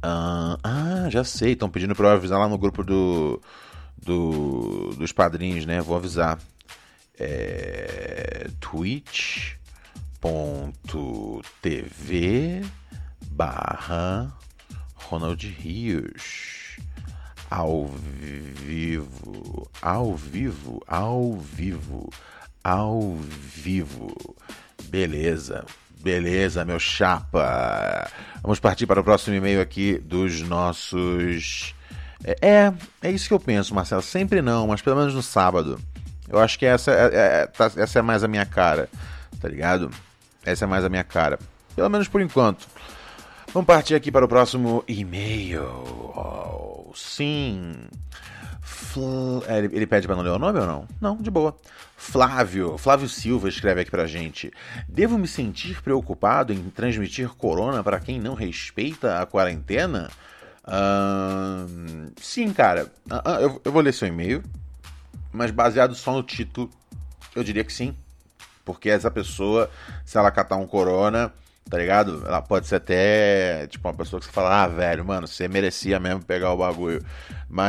Ah, 0.00 0.56
ah, 0.62 1.10
já 1.10 1.24
sei. 1.24 1.54
Estão 1.54 1.68
pedindo 1.68 1.92
para 1.96 2.06
eu 2.06 2.12
avisar 2.12 2.38
lá 2.38 2.48
no 2.48 2.56
grupo 2.56 2.84
do, 2.84 3.42
do 4.00 4.94
dos 4.96 5.10
padrinhos, 5.10 5.66
né? 5.66 5.80
Vou 5.80 5.96
avisar. 5.96 6.38
É, 7.18 8.46
twitch.tv 8.60 9.58
barra 13.32 14.32
Ronald 14.94 15.44
Rios 15.44 16.59
ao 17.50 17.86
vivo, 17.86 19.68
ao 19.82 20.14
vivo, 20.14 20.80
ao 20.86 21.32
vivo, 21.38 22.08
ao 22.62 23.16
vivo. 23.16 24.36
Beleza. 24.84 25.64
Beleza, 26.02 26.64
meu 26.64 26.78
chapa. 26.78 28.08
Vamos 28.42 28.58
partir 28.58 28.86
para 28.86 29.00
o 29.00 29.04
próximo 29.04 29.36
e-mail 29.36 29.60
aqui 29.60 29.98
dos 29.98 30.40
nossos. 30.40 31.74
É, 32.24 32.36
é, 32.40 32.72
é 33.02 33.10
isso 33.10 33.28
que 33.28 33.34
eu 33.34 33.40
penso, 33.40 33.74
Marcelo. 33.74 34.00
Sempre 34.00 34.40
não, 34.40 34.68
mas 34.68 34.80
pelo 34.80 34.96
menos 34.96 35.14
no 35.14 35.22
sábado. 35.22 35.78
Eu 36.28 36.38
acho 36.38 36.58
que 36.58 36.64
essa 36.64 36.92
é, 36.92 37.10
é, 37.12 37.46
tá, 37.46 37.70
essa 37.76 37.98
é 37.98 38.02
mais 38.02 38.22
a 38.22 38.28
minha 38.28 38.46
cara, 38.46 38.88
tá 39.40 39.48
ligado? 39.48 39.90
Essa 40.44 40.64
é 40.64 40.68
mais 40.68 40.84
a 40.84 40.88
minha 40.88 41.04
cara. 41.04 41.38
Pelo 41.74 41.88
menos 41.90 42.08
por 42.08 42.20
enquanto. 42.22 42.66
Vamos 43.52 43.66
partir 43.66 43.96
aqui 43.96 44.12
para 44.12 44.24
o 44.24 44.28
próximo 44.28 44.84
e-mail. 44.86 45.64
Oh, 45.64 46.92
sim. 46.94 47.74
Fl... 48.62 49.42
É, 49.48 49.58
ele, 49.58 49.88
pede 49.88 50.06
pra 50.06 50.14
não 50.14 50.22
ler 50.22 50.30
o 50.30 50.38
nome 50.38 50.60
ou 50.60 50.66
não? 50.66 50.88
Não, 51.00 51.16
de 51.16 51.32
boa. 51.32 51.56
Flávio, 51.96 52.78
Flávio 52.78 53.08
Silva 53.08 53.48
escreve 53.48 53.80
aqui 53.80 53.90
pra 53.90 54.06
gente. 54.06 54.52
Devo 54.88 55.18
me 55.18 55.26
sentir 55.26 55.82
preocupado 55.82 56.52
em 56.52 56.70
transmitir 56.70 57.28
corona 57.30 57.82
para 57.82 57.98
quem 57.98 58.20
não 58.20 58.34
respeita 58.34 59.20
a 59.20 59.26
quarentena? 59.26 60.08
Uh, 60.64 62.12
sim, 62.20 62.52
cara. 62.52 62.84
Uh, 63.10 63.30
eu, 63.40 63.62
eu 63.64 63.72
vou 63.72 63.82
ler 63.82 63.92
seu 63.92 64.06
e-mail, 64.06 64.44
mas 65.32 65.50
baseado 65.50 65.96
só 65.96 66.12
no 66.12 66.22
título, 66.22 66.70
eu 67.34 67.42
diria 67.42 67.64
que 67.64 67.72
sim. 67.72 67.96
Porque 68.64 68.88
essa 68.88 69.10
pessoa, 69.10 69.68
se 70.04 70.16
ela 70.16 70.30
catar 70.30 70.54
um 70.56 70.68
corona, 70.68 71.32
tá 71.70 71.78
ligado? 71.78 72.22
Ela 72.26 72.42
pode 72.42 72.66
ser 72.66 72.74
até, 72.76 73.66
tipo, 73.68 73.86
uma 73.86 73.94
pessoa 73.94 74.18
que 74.18 74.26
você 74.26 74.32
fala, 74.32 74.64
ah, 74.64 74.66
velho, 74.66 75.04
mano, 75.04 75.28
você 75.28 75.46
merecia 75.46 76.00
mesmo 76.00 76.20
pegar 76.22 76.52
o 76.52 76.56
bagulho. 76.56 77.00
Mas 77.48 77.66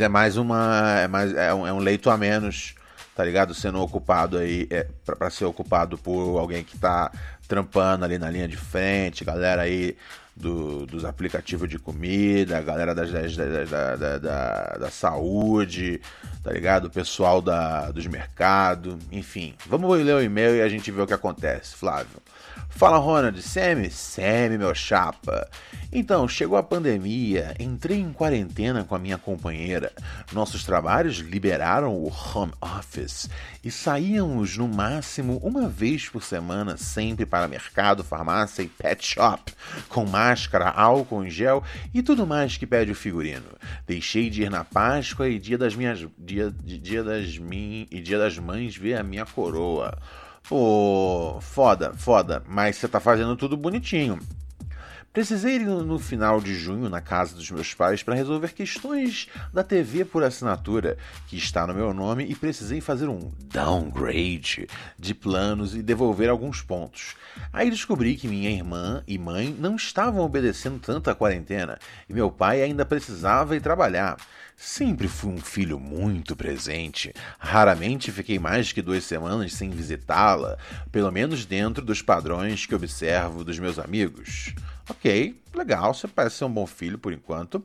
é 0.00 0.08
mais 0.08 0.36
uma. 0.36 1.00
É, 1.00 1.08
mais, 1.08 1.34
é, 1.34 1.54
um, 1.54 1.66
é 1.66 1.72
um 1.72 1.78
leito 1.78 2.10
a 2.10 2.16
menos, 2.18 2.74
tá 3.16 3.24
ligado? 3.24 3.54
Sendo 3.54 3.80
ocupado 3.80 4.36
aí, 4.38 4.66
é, 4.70 4.86
pra, 5.04 5.16
pra 5.16 5.30
ser 5.30 5.46
ocupado 5.46 5.96
por 5.96 6.38
alguém 6.38 6.62
que 6.62 6.78
tá 6.78 7.10
trampando 7.48 8.04
ali 8.04 8.18
na 8.18 8.30
linha 8.30 8.48
de 8.48 8.56
frente, 8.56 9.24
galera 9.24 9.62
aí 9.62 9.96
do, 10.36 10.84
dos 10.86 11.04
aplicativos 11.04 11.68
de 11.68 11.78
comida, 11.78 12.58
a 12.58 12.62
galera 12.62 12.94
das, 12.94 13.10
das, 13.10 13.36
da, 13.36 13.64
da, 13.96 14.18
da, 14.18 14.76
da, 14.78 14.90
saúde, 14.90 16.00
tá 16.42 16.52
ligado? 16.52 16.86
O 16.86 16.90
pessoal 16.90 17.40
da, 17.40 17.90
dos 17.90 18.06
mercados, 18.06 18.96
enfim. 19.12 19.54
Vamos 19.66 19.98
ler 20.00 20.14
o 20.14 20.22
e-mail 20.22 20.56
e 20.56 20.62
a 20.62 20.68
gente 20.68 20.90
vê 20.90 21.00
o 21.00 21.06
que 21.06 21.14
acontece, 21.14 21.76
Flávio. 21.76 22.20
Fala 22.68 22.98
Ronald, 22.98 23.40
Semi? 23.40 23.90
Semi, 23.90 24.58
meu 24.58 24.74
chapa. 24.74 25.48
Então, 25.92 26.26
chegou 26.26 26.58
a 26.58 26.62
pandemia, 26.62 27.54
entrei 27.60 28.00
em 28.00 28.12
quarentena 28.12 28.82
com 28.82 28.96
a 28.96 28.98
minha 28.98 29.16
companheira. 29.16 29.92
Nossos 30.32 30.64
trabalhos 30.64 31.18
liberaram 31.18 31.94
o 31.94 32.08
home 32.08 32.52
office 32.60 33.30
e 33.62 33.70
saíamos 33.70 34.56
no 34.56 34.66
máximo 34.66 35.38
uma 35.40 35.68
vez 35.68 36.08
por 36.08 36.24
semana, 36.24 36.76
sempre 36.76 37.24
para 37.24 37.46
mercado, 37.46 38.02
farmácia 38.02 38.62
e 38.62 38.66
pet 38.66 39.06
shop, 39.06 39.52
com 39.88 40.04
máscara, 40.04 40.68
álcool 40.68 41.24
em 41.24 41.30
gel 41.30 41.62
e 41.94 42.02
tudo 42.02 42.26
mais 42.26 42.56
que 42.56 42.66
pede 42.66 42.90
o 42.90 42.96
figurino. 42.96 43.46
Deixei 43.86 44.28
de 44.28 44.42
ir 44.42 44.50
na 44.50 44.64
Páscoa 44.64 45.28
e 45.28 45.38
dia 45.38 45.56
das 45.56 45.76
minhas 45.76 46.04
dia, 46.18 46.52
dia 46.60 47.04
das 47.04 47.38
min, 47.38 47.86
e 47.88 48.00
dia 48.00 48.18
das 48.18 48.36
mães 48.36 48.76
ver 48.76 48.94
a 48.94 49.04
minha 49.04 49.24
coroa. 49.24 49.96
Pô, 50.46 51.38
foda, 51.40 51.94
foda, 51.94 52.42
mas 52.46 52.76
você 52.76 52.86
tá 52.86 53.00
fazendo 53.00 53.34
tudo 53.34 53.56
bonitinho. 53.56 54.18
Precisei 55.10 55.54
ir 55.54 55.60
no 55.60 55.98
final 55.98 56.38
de 56.38 56.54
junho 56.54 56.90
na 56.90 57.00
casa 57.00 57.34
dos 57.34 57.50
meus 57.50 57.72
pais 57.72 58.02
para 58.02 58.16
resolver 58.16 58.52
questões 58.52 59.28
da 59.54 59.62
TV 59.62 60.04
por 60.04 60.22
assinatura, 60.22 60.98
que 61.28 61.36
está 61.36 61.66
no 61.66 61.72
meu 61.72 61.94
nome, 61.94 62.24
e 62.24 62.34
precisei 62.34 62.80
fazer 62.82 63.08
um 63.08 63.32
downgrade 63.44 64.68
de 64.98 65.14
planos 65.14 65.74
e 65.74 65.82
devolver 65.82 66.28
alguns 66.28 66.60
pontos. 66.60 67.14
Aí 67.50 67.70
descobri 67.70 68.16
que 68.16 68.28
minha 68.28 68.50
irmã 68.50 69.02
e 69.06 69.16
mãe 69.16 69.56
não 69.58 69.76
estavam 69.76 70.22
obedecendo 70.22 70.78
tanto 70.78 71.08
à 71.08 71.14
quarentena 71.14 71.78
e 72.06 72.12
meu 72.12 72.30
pai 72.30 72.60
ainda 72.60 72.84
precisava 72.84 73.56
ir 73.56 73.62
trabalhar. 73.62 74.16
Sempre 74.56 75.08
fui 75.08 75.32
um 75.32 75.38
filho 75.38 75.78
muito 75.78 76.36
presente. 76.36 77.12
Raramente 77.38 78.12
fiquei 78.12 78.38
mais 78.38 78.72
que 78.72 78.80
duas 78.80 79.04
semanas 79.04 79.52
sem 79.52 79.70
visitá-la, 79.70 80.56
pelo 80.90 81.10
menos 81.10 81.44
dentro 81.44 81.84
dos 81.84 82.00
padrões 82.00 82.64
que 82.64 82.74
observo 82.74 83.44
dos 83.44 83.58
meus 83.58 83.78
amigos. 83.78 84.54
Ok, 84.88 85.40
legal, 85.54 85.92
você 85.92 86.06
parece 86.06 86.36
ser 86.36 86.44
um 86.44 86.52
bom 86.52 86.66
filho 86.66 86.98
por 86.98 87.12
enquanto. 87.12 87.62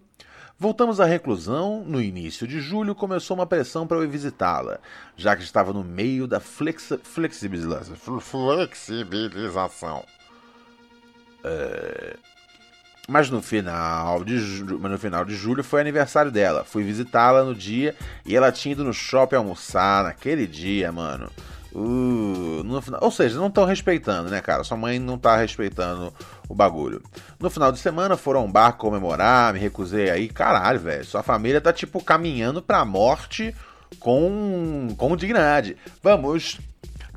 Voltamos 0.57 0.99
à 0.99 1.05
reclusão. 1.05 1.85
No 1.85 2.01
início 2.01 2.45
de 2.45 2.59
julho 2.59 2.93
começou 2.93 3.37
uma 3.37 3.45
pressão 3.45 3.87
para 3.87 3.97
eu 3.97 4.09
visitá-la, 4.09 4.79
já 5.15 5.33
que 5.35 5.43
estava 5.43 5.71
no 5.71 5.85
meio 5.85 6.27
da 6.27 6.41
flexi 6.41 6.97
flexibilização. 6.97 7.95
Flexibilização. 8.19 10.03
É... 11.45 12.17
Mas 13.09 13.27
no 13.27 13.41
final 13.41 14.23
de 14.23 14.35
no 14.63 14.97
final 14.99 15.25
de 15.25 15.35
julho 15.35 15.63
foi 15.63 15.81
aniversário 15.81 16.29
dela. 16.29 16.63
Fui 16.63 16.83
visitá-la 16.83 17.43
no 17.43 17.55
dia 17.55 17.95
e 18.23 18.35
ela 18.35 18.51
tinha 18.51 18.73
ido 18.73 18.83
no 18.83 18.93
shopping 18.93 19.35
almoçar 19.35 20.03
naquele 20.03 20.45
dia, 20.45 20.91
mano. 20.91 21.27
Uh, 21.73 22.63
no 22.63 22.79
final, 22.81 22.99
ou 23.03 23.09
seja, 23.09 23.39
não 23.39 23.47
estão 23.47 23.65
respeitando, 23.65 24.29
né, 24.29 24.41
cara? 24.41 24.63
Sua 24.63 24.77
mãe 24.77 24.99
não 24.99 25.17
tá 25.17 25.35
respeitando 25.37 26.13
o 26.47 26.53
bagulho. 26.53 27.01
No 27.39 27.49
final 27.49 27.71
de 27.71 27.79
semana 27.79 28.15
foram 28.15 28.41
a 28.41 28.43
um 28.43 28.51
bar 28.51 28.73
comemorar, 28.73 29.53
me 29.53 29.59
recusei 29.59 30.11
aí. 30.11 30.27
Caralho, 30.27 30.79
velho. 30.79 31.03
Sua 31.03 31.23
família 31.23 31.59
tá, 31.59 31.73
tipo, 31.73 32.03
caminhando 32.03 32.61
pra 32.61 32.85
morte 32.85 33.55
com, 33.99 34.93
com 34.95 35.15
dignidade. 35.15 35.75
Vamos. 36.03 36.59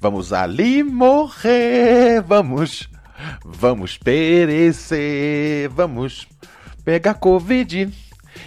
Vamos 0.01 0.33
ali 0.33 0.83
morrer. 0.83 2.23
Vamos. 2.23 2.89
Vamos 3.45 3.97
perecer. 3.97 5.69
Vamos 5.69 6.27
pegar 6.85 7.15
Covid 7.15 7.93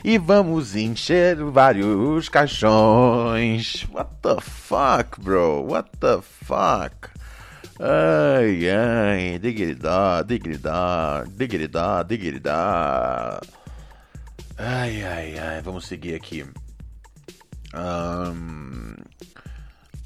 e 0.04 0.18
vamos 0.18 0.76
encher 0.76 1.38
vários 1.46 2.30
caixões. 2.30 3.86
What 3.92 4.10
the 4.22 4.42
fuck, 4.42 5.20
bro? 5.22 5.64
What 5.64 5.90
the 6.00 6.22
fuck? 6.22 7.10
Ai, 7.80 8.70
ai, 8.70 9.40
digridá, 9.40 10.22
digridá, 10.22 11.26
digridá, 11.28 12.04
digridá. 12.04 13.42
Ai, 14.58 15.04
ai, 15.04 15.38
ai, 15.38 15.62
vamos 15.62 15.86
seguir 15.86 16.16
aqui. 16.16 16.46
Um, 17.74 18.96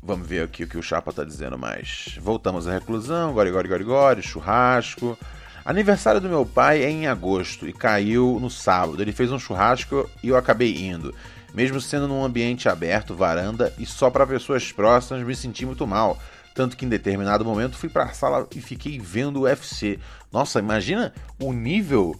vamos 0.01 0.27
ver 0.27 0.43
aqui 0.43 0.63
o 0.63 0.67
que 0.67 0.77
o 0.77 0.83
Chapa 0.83 1.11
tá 1.11 1.23
dizendo 1.23 1.57
mais. 1.57 2.17
Voltamos 2.21 2.67
à 2.67 2.73
reclusão, 2.73 3.33
gori, 3.33 3.51
gori, 3.51 3.67
gori, 3.67 3.83
gori, 3.83 4.21
churrasco. 4.21 5.17
Aniversário 5.63 6.19
do 6.21 6.29
meu 6.29 6.45
pai 6.45 6.83
é 6.83 6.89
em 6.89 7.07
agosto 7.07 7.67
e 7.67 7.73
caiu 7.73 8.39
no 8.41 8.49
sábado. 8.49 9.01
Ele 9.01 9.11
fez 9.11 9.31
um 9.31 9.39
churrasco 9.39 10.09
e 10.23 10.29
eu 10.29 10.37
acabei 10.37 10.87
indo. 10.87 11.13
Mesmo 11.53 11.81
sendo 11.81 12.07
num 12.07 12.23
ambiente 12.23 12.69
aberto, 12.69 13.15
varanda 13.15 13.73
e 13.77 13.85
só 13.85 14.09
para 14.09 14.25
pessoas 14.25 14.71
próximas, 14.71 15.23
me 15.23 15.35
senti 15.35 15.65
muito 15.65 15.85
mal. 15.85 16.17
Tanto 16.53 16.75
que 16.75 16.85
em 16.85 16.89
determinado 16.89 17.45
momento 17.45 17.77
fui 17.77 17.89
para 17.89 18.05
a 18.05 18.13
sala 18.13 18.47
e 18.55 18.61
fiquei 18.61 18.99
vendo 18.99 19.37
o 19.37 19.43
UFC. 19.43 19.99
Nossa, 20.31 20.59
imagina 20.59 21.13
o 21.39 21.53
nível. 21.53 22.19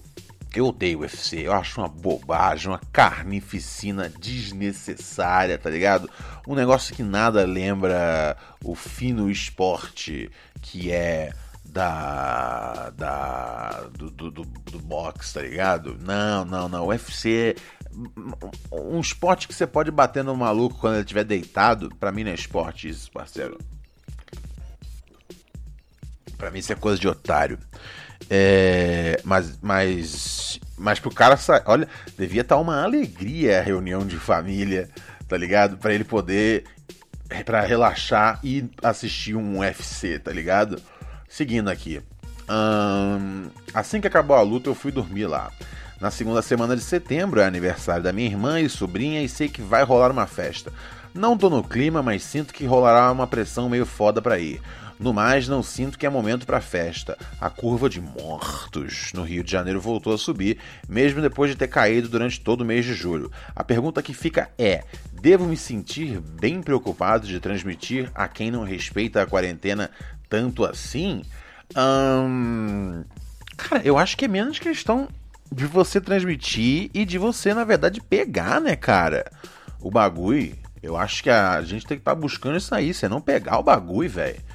Eu 0.56 0.68
odeio 0.68 1.00
o 1.00 1.02
UFC, 1.02 1.42
eu 1.46 1.54
acho 1.54 1.80
uma 1.80 1.88
bobagem, 1.88 2.70
uma 2.70 2.82
carnificina 2.92 4.10
desnecessária, 4.10 5.58
tá 5.58 5.70
ligado? 5.70 6.10
Um 6.48 6.56
negócio 6.56 6.96
que 6.96 7.04
nada 7.04 7.46
lembra 7.46 8.36
o 8.64 8.74
fino 8.74 9.30
esporte 9.30 10.32
que 10.62 10.92
é 10.92 11.32
da. 11.64 12.90
da 12.96 13.88
do, 13.96 14.10
do, 14.10 14.32
do, 14.32 14.44
do 14.44 14.80
boxe, 14.80 15.36
tá 15.36 15.42
ligado? 15.42 15.98
Não, 16.02 16.44
não, 16.44 16.68
não. 16.68 16.86
O 16.86 16.88
UFC 16.88 17.56
um 18.72 19.00
esporte 19.00 19.48
que 19.48 19.54
você 19.54 19.66
pode 19.66 19.92
bater 19.92 20.24
no 20.24 20.36
maluco 20.36 20.80
quando 20.80 20.96
ele 20.96 21.04
estiver 21.04 21.24
deitado, 21.24 21.90
para 22.00 22.12
mim 22.12 22.24
não 22.24 22.32
é 22.32 22.36
esporte 22.36 22.88
isso, 22.88 23.12
parceiro. 23.12 23.58
Pra 26.38 26.52
mim 26.52 26.60
isso 26.60 26.72
é 26.72 26.76
coisa 26.76 27.00
de 27.00 27.08
otário. 27.08 27.60
É, 28.30 29.20
mas, 29.24 29.60
mas, 29.62 30.60
mas 30.78 31.00
pro 31.00 31.14
cara 31.14 31.38
olha, 31.66 31.88
devia 32.18 32.42
estar 32.42 32.56
tá 32.56 32.62
uma 32.62 32.84
alegria 32.84 33.60
a 33.60 33.64
reunião 33.64 34.06
de 34.06 34.18
família, 34.18 34.90
tá 35.28 35.38
ligado? 35.38 35.78
Para 35.78 35.94
ele 35.94 36.04
poder, 36.04 36.66
para 37.46 37.62
relaxar 37.62 38.40
e 38.44 38.66
assistir 38.82 39.36
um 39.36 39.60
UFC, 39.60 40.20
tá 40.20 40.32
ligado? 40.32 40.82
Seguindo 41.28 41.70
aqui. 41.70 42.02
assim 43.74 44.02
que 44.02 44.08
acabou 44.08 44.36
a 44.36 44.42
luta, 44.42 44.70
eu 44.70 44.76
fui 44.76 44.92
dormir 44.92 45.28
lá. 45.28 45.52
Na 46.00 46.10
segunda 46.10 46.42
semana 46.42 46.76
de 46.76 46.82
setembro 46.82 47.42
é 47.42 47.46
aniversário 47.46 48.02
da 48.02 48.14
minha 48.14 48.28
irmã 48.28 48.60
e 48.62 48.70
sobrinha 48.70 49.22
e 49.22 49.28
sei 49.28 49.50
que 49.50 49.62
vai 49.62 49.84
rolar 49.84 50.12
uma 50.12 50.26
festa. 50.26 50.72
Não 51.14 51.38
tô 51.38 51.50
no 51.50 51.64
clima, 51.64 52.02
mas 52.02 52.24
sinto 52.24 52.54
que 52.54 52.66
rolará 52.66 53.12
uma 53.12 53.28
pressão 53.28 53.68
meio 53.68 53.86
foda 53.86 54.22
pra 54.22 54.40
ir. 54.40 54.62
No 55.00 55.14
mais, 55.14 55.48
não 55.48 55.64
sinto 55.64 55.98
que 55.98 56.06
é 56.06 56.10
momento 56.10 56.46
para 56.46 56.60
festa. 56.60 57.18
A 57.40 57.50
curva 57.50 57.90
de 57.90 58.02
mortos 58.02 59.14
no 59.14 59.24
Rio 59.24 59.46
de 59.46 59.50
Janeiro 59.50 59.80
voltou 59.80 60.14
a 60.14 60.18
subir, 60.18 60.58
mesmo 60.90 61.22
depois 61.22 61.50
de 61.50 61.56
ter 61.56 61.70
caído 61.70 62.10
durante 62.10 62.42
todo 62.42 62.62
o 62.62 62.66
mês 62.66 62.84
de 62.84 62.94
julho. 62.94 63.32
A 63.56 63.64
pergunta 63.64 64.04
que 64.04 64.14
fica 64.14 64.50
é: 64.58 64.84
devo 65.14 65.46
me 65.46 65.56
sentir 65.56 66.20
bem 66.20 66.62
preocupado 66.62 67.26
de 67.26 67.40
transmitir 67.40 68.12
a 68.14 68.28
quem 68.28 68.52
não 68.52 68.66
respeita 68.66 69.22
a 69.22 69.26
quarentena 69.26 69.90
tanto 70.28 70.66
assim? 70.66 71.24
Hum... 71.78 73.06
Cara, 73.56 73.82
eu 73.86 73.98
acho 73.98 74.18
que 74.18 74.26
é 74.26 74.28
menos 74.28 74.60
questão 74.60 75.08
de 75.50 75.66
você 75.66 76.02
transmitir 76.02 76.90
e 76.94 77.06
de 77.06 77.18
você, 77.18 77.54
na 77.54 77.64
verdade, 77.64 78.02
pegar, 78.02 78.60
né, 78.60 78.76
cara? 78.76 79.32
O 79.80 79.90
bagulho. 79.90 80.58
Eu 80.82 80.96
acho 80.96 81.24
que 81.24 81.30
a 81.30 81.62
gente 81.62 81.86
tem 81.86 81.98
que 81.98 82.02
estar 82.02 82.16
tá 82.16 82.20
buscando 82.20 82.58
isso 82.58 82.74
aí, 82.74 82.94
você 82.94 83.08
não 83.08 83.20
pegar 83.20 83.60
o 83.60 83.64
bagulho, 83.64 84.10
velho. 84.10 84.49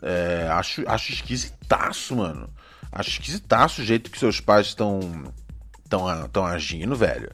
É, 0.00 0.48
acho, 0.50 0.82
acho 0.86 1.12
esquisitaço, 1.12 2.16
mano. 2.16 2.48
Acho 2.90 3.10
esquisitaço 3.10 3.82
o 3.82 3.84
jeito 3.84 4.10
que 4.10 4.18
seus 4.18 4.40
pais 4.40 4.68
estão 4.68 5.00
tão, 5.88 6.28
tão 6.28 6.46
agindo, 6.46 6.94
velho. 6.94 7.30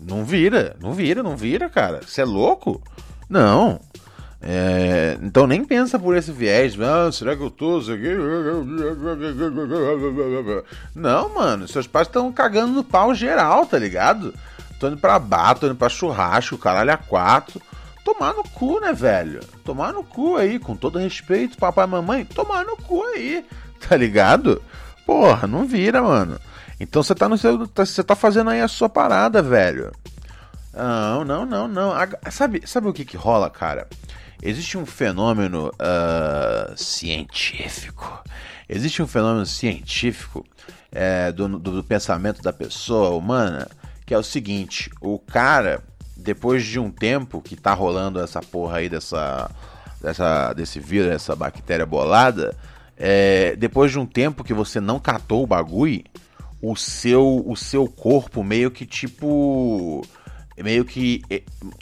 Não 0.00 0.24
vira, 0.24 0.76
não 0.80 0.92
vira, 0.94 1.22
não 1.22 1.36
vira, 1.36 1.68
cara. 1.68 2.00
Você 2.04 2.22
é 2.22 2.24
louco? 2.24 2.82
Não. 3.28 3.80
É, 4.42 5.18
então 5.20 5.46
nem 5.46 5.62
pensa 5.64 5.98
por 5.98 6.16
esse 6.16 6.32
viés. 6.32 6.74
Ah, 6.80 7.12
será 7.12 7.36
que 7.36 7.42
eu 7.42 7.50
tô? 7.50 7.80
Não, 10.94 11.34
mano. 11.34 11.68
Seus 11.68 11.86
pais 11.86 12.08
estão 12.08 12.32
cagando 12.32 12.72
no 12.72 12.82
pau 12.82 13.14
geral, 13.14 13.66
tá 13.66 13.78
ligado? 13.78 14.34
Tô 14.78 14.88
indo 14.88 14.96
pra 14.96 15.18
bar, 15.18 15.58
tô 15.58 15.66
indo 15.66 15.76
pra 15.76 15.90
churrasco, 15.90 16.56
caralho 16.56 16.92
a 16.92 16.96
quatro. 16.96 17.60
Tomar 18.12 18.34
no 18.34 18.42
cu, 18.42 18.80
né, 18.80 18.92
velho? 18.92 19.40
Tomar 19.64 19.92
no 19.92 20.02
cu 20.02 20.36
aí, 20.36 20.58
com 20.58 20.74
todo 20.74 20.98
respeito, 20.98 21.56
papai 21.56 21.84
e 21.84 21.88
mamãe. 21.88 22.24
Tomar 22.24 22.64
no 22.64 22.76
cu 22.76 23.04
aí, 23.04 23.46
tá 23.88 23.96
ligado? 23.96 24.60
Porra, 25.06 25.46
não 25.46 25.64
vira, 25.64 26.02
mano. 26.02 26.38
Então 26.78 27.02
você 27.02 27.14
tá 27.14 27.28
no 27.28 27.38
seu. 27.38 27.66
Você 27.74 28.02
tá 28.02 28.16
fazendo 28.16 28.50
aí 28.50 28.60
a 28.60 28.68
sua 28.68 28.88
parada, 28.88 29.40
velho. 29.40 29.92
Não, 30.74 31.24
não, 31.24 31.46
não, 31.46 31.68
não. 31.68 31.92
Sabe, 32.30 32.62
sabe 32.66 32.88
o 32.88 32.92
que 32.92 33.04
que 33.04 33.16
rola, 33.16 33.48
cara? 33.48 33.88
Existe 34.42 34.76
um 34.76 34.84
fenômeno 34.84 35.68
uh, 35.68 36.76
científico. 36.76 38.24
Existe 38.68 39.02
um 39.02 39.06
fenômeno 39.06 39.46
científico 39.46 40.44
é, 40.90 41.30
do, 41.30 41.48
do, 41.48 41.70
do 41.72 41.84
pensamento 41.84 42.42
da 42.42 42.52
pessoa 42.52 43.10
humana 43.10 43.68
que 44.10 44.14
é 44.14 44.18
o 44.18 44.24
seguinte: 44.24 44.90
o 45.00 45.20
cara, 45.20 45.84
depois 46.20 46.64
de 46.64 46.78
um 46.78 46.90
tempo 46.90 47.40
que 47.40 47.56
tá 47.56 47.72
rolando 47.72 48.20
essa 48.20 48.40
porra 48.40 48.78
aí 48.78 48.88
dessa, 48.88 49.50
dessa 50.00 50.52
desse 50.52 50.78
vírus, 50.78 51.10
essa 51.10 51.34
bactéria 51.34 51.86
bolada, 51.86 52.56
é, 52.96 53.56
depois 53.56 53.90
de 53.90 53.98
um 53.98 54.06
tempo 54.06 54.44
que 54.44 54.54
você 54.54 54.80
não 54.80 54.98
catou 54.98 55.42
o 55.42 55.46
bagulho, 55.46 56.04
o 56.60 56.76
seu, 56.76 57.42
o 57.46 57.56
seu 57.56 57.86
corpo 57.88 58.44
meio 58.44 58.70
que 58.70 58.84
tipo 58.84 60.02
meio 60.62 60.84
que 60.84 61.22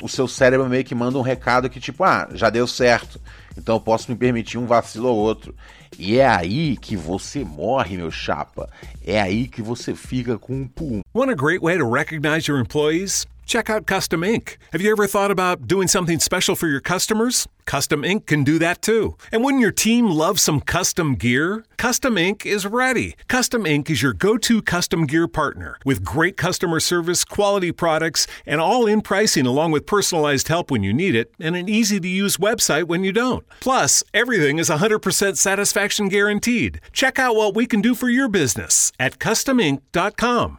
o 0.00 0.08
seu 0.08 0.28
cérebro 0.28 0.68
meio 0.68 0.84
que 0.84 0.94
manda 0.94 1.18
um 1.18 1.22
recado 1.22 1.68
que 1.68 1.80
tipo, 1.80 2.04
ah, 2.04 2.28
já 2.32 2.48
deu 2.48 2.66
certo. 2.66 3.20
Então 3.56 3.74
eu 3.74 3.80
posso 3.80 4.10
me 4.10 4.16
permitir 4.16 4.56
um 4.56 4.66
vacilo 4.66 5.08
ou 5.08 5.16
outro. 5.16 5.52
E 5.98 6.18
é 6.18 6.28
aí 6.28 6.76
que 6.76 6.96
você 6.96 7.44
morre, 7.44 7.96
meu 7.96 8.10
chapa. 8.10 8.70
É 9.04 9.20
aí 9.20 9.48
que 9.48 9.60
você 9.60 9.94
fica 9.94 10.38
com 10.38 10.54
um 10.54 10.68
pum. 10.68 11.00
Want 11.12 11.30
a 11.30 11.34
great 11.34 11.60
way 11.60 11.76
to 11.76 11.90
recognize 11.90 12.48
your 12.48 12.60
employees? 12.60 13.26
Check 13.48 13.70
out 13.70 13.86
Custom 13.86 14.22
Ink. 14.22 14.58
Have 14.72 14.82
you 14.82 14.92
ever 14.92 15.06
thought 15.06 15.30
about 15.30 15.66
doing 15.66 15.88
something 15.88 16.18
special 16.18 16.54
for 16.54 16.66
your 16.66 16.82
customers? 16.82 17.48
Custom 17.64 18.04
Ink 18.04 18.26
can 18.26 18.44
do 18.44 18.58
that 18.58 18.82
too. 18.82 19.16
And 19.32 19.42
wouldn't 19.42 19.62
your 19.62 19.72
team 19.72 20.10
love 20.10 20.38
some 20.38 20.60
custom 20.60 21.14
gear? 21.14 21.64
Custom 21.78 22.18
Ink 22.18 22.44
is 22.44 22.66
ready. 22.66 23.16
Custom 23.26 23.64
Ink 23.64 23.88
is 23.88 24.02
your 24.02 24.12
go 24.12 24.36
to 24.36 24.60
custom 24.60 25.06
gear 25.06 25.26
partner 25.26 25.78
with 25.82 26.04
great 26.04 26.36
customer 26.36 26.78
service, 26.78 27.24
quality 27.24 27.72
products, 27.72 28.26
and 28.44 28.60
all 28.60 28.86
in 28.86 29.00
pricing 29.00 29.46
along 29.46 29.70
with 29.70 29.86
personalized 29.86 30.48
help 30.48 30.70
when 30.70 30.82
you 30.82 30.92
need 30.92 31.14
it 31.14 31.32
and 31.40 31.56
an 31.56 31.70
easy 31.70 31.98
to 31.98 32.08
use 32.08 32.36
website 32.36 32.84
when 32.84 33.02
you 33.02 33.12
don't. 33.12 33.46
Plus, 33.60 34.04
everything 34.12 34.58
is 34.58 34.68
100% 34.68 35.38
satisfaction 35.38 36.08
guaranteed. 36.08 36.82
Check 36.92 37.18
out 37.18 37.34
what 37.34 37.56
we 37.56 37.64
can 37.64 37.80
do 37.80 37.94
for 37.94 38.10
your 38.10 38.28
business 38.28 38.92
at 39.00 39.18
customink.com. 39.18 40.58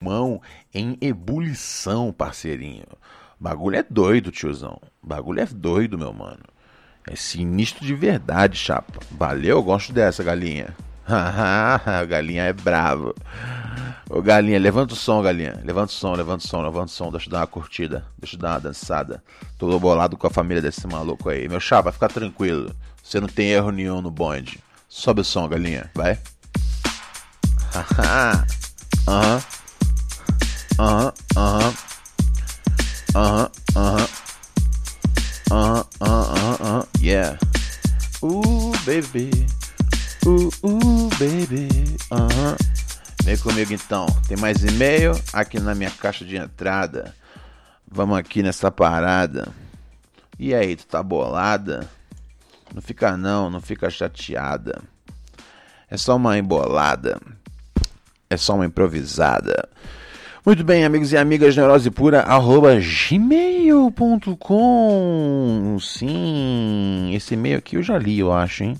Mão 0.00 0.40
em 0.72 0.96
ebulição, 1.00 2.12
parceirinho. 2.12 2.86
Bagulho 3.38 3.76
é 3.76 3.84
doido, 3.88 4.32
tiozão. 4.32 4.80
Bagulho 5.02 5.40
é 5.40 5.46
doido, 5.46 5.98
meu 5.98 6.12
mano. 6.12 6.42
É 7.06 7.14
sinistro 7.14 7.86
de 7.86 7.94
verdade, 7.94 8.56
chapa. 8.56 9.00
Valeu, 9.10 9.56
eu 9.56 9.62
gosto 9.62 9.92
dessa, 9.92 10.24
galinha. 10.24 10.74
a 11.06 12.04
galinha 12.08 12.44
é 12.44 12.52
brava. 12.52 13.14
Ô, 14.10 14.20
galinha, 14.20 14.58
levanta 14.58 14.94
o 14.94 14.96
som, 14.96 15.22
galinha. 15.22 15.60
Levanta 15.64 15.92
o 15.92 15.94
som, 15.94 16.14
levanta 16.14 16.44
o 16.44 16.48
som, 16.48 16.62
levanta 16.62 16.86
o 16.86 16.90
som. 16.90 17.10
Deixa 17.10 17.28
eu 17.28 17.32
dar 17.32 17.40
uma 17.40 17.46
curtida. 17.46 18.04
Deixa 18.18 18.36
eu 18.36 18.40
dar 18.40 18.54
uma 18.54 18.60
dançada. 18.60 19.22
Tô 19.58 19.78
bolado 19.78 20.16
com 20.16 20.26
a 20.26 20.30
família 20.30 20.62
desse 20.62 20.86
maluco 20.86 21.28
aí. 21.28 21.48
Meu 21.48 21.60
chapa, 21.60 21.92
fica 21.92 22.08
tranquilo. 22.08 22.74
Você 23.02 23.20
não 23.20 23.28
tem 23.28 23.50
erro 23.50 23.70
nenhum 23.70 24.02
no 24.02 24.10
bonde. 24.10 24.58
Sobe 24.88 25.20
o 25.20 25.24
som, 25.24 25.48
galinha. 25.48 25.90
Vai. 25.94 26.18
Aham. 29.06 29.40
Aham, 30.78 31.12
aham. 31.36 31.74
Aham, 33.16 33.50
aham. 33.74 34.08
Aham, 35.50 35.84
aham, 36.00 36.56
aham. 36.60 36.86
Yeah. 37.00 37.36
Uh, 38.22 38.70
baby. 38.86 39.30
Uh, 40.24 40.46
uh, 40.62 41.08
baby. 41.18 41.68
Aham. 42.12 42.56
Vem 43.24 43.36
comigo 43.38 43.72
então. 43.72 44.06
Tem 44.28 44.36
mais 44.36 44.62
e-mail 44.62 45.20
aqui 45.32 45.58
na 45.58 45.74
minha 45.74 45.90
caixa 45.90 46.24
de 46.24 46.36
entrada. 46.36 47.12
Vamos 47.90 48.16
aqui 48.16 48.40
nessa 48.40 48.70
parada. 48.70 49.48
E 50.38 50.54
aí, 50.54 50.76
tu 50.76 50.86
tá 50.86 51.02
bolada? 51.02 51.90
Não 52.72 52.80
fica 52.80 53.16
não, 53.16 53.50
não 53.50 53.60
fica 53.60 53.90
chateada. 53.90 54.80
É 55.90 55.96
só 55.96 56.14
uma 56.14 56.38
embolada. 56.38 57.20
É 58.30 58.36
só 58.36 58.54
uma 58.54 58.66
improvisada. 58.66 59.68
Muito 60.46 60.62
bem, 60.62 60.84
amigos 60.84 61.10
e 61.12 61.16
amigas, 61.16 61.56
neurose 61.56 61.90
pura, 61.90 62.20
arroba 62.20 62.76
gmail.com. 62.76 63.88
Sim, 65.80 67.10
esse 67.12 67.34
e-mail 67.34 67.58
aqui 67.58 67.76
eu 67.76 67.82
já 67.82 67.98
li, 67.98 68.20
eu 68.20 68.32
acho, 68.32 68.62
hein? 68.62 68.76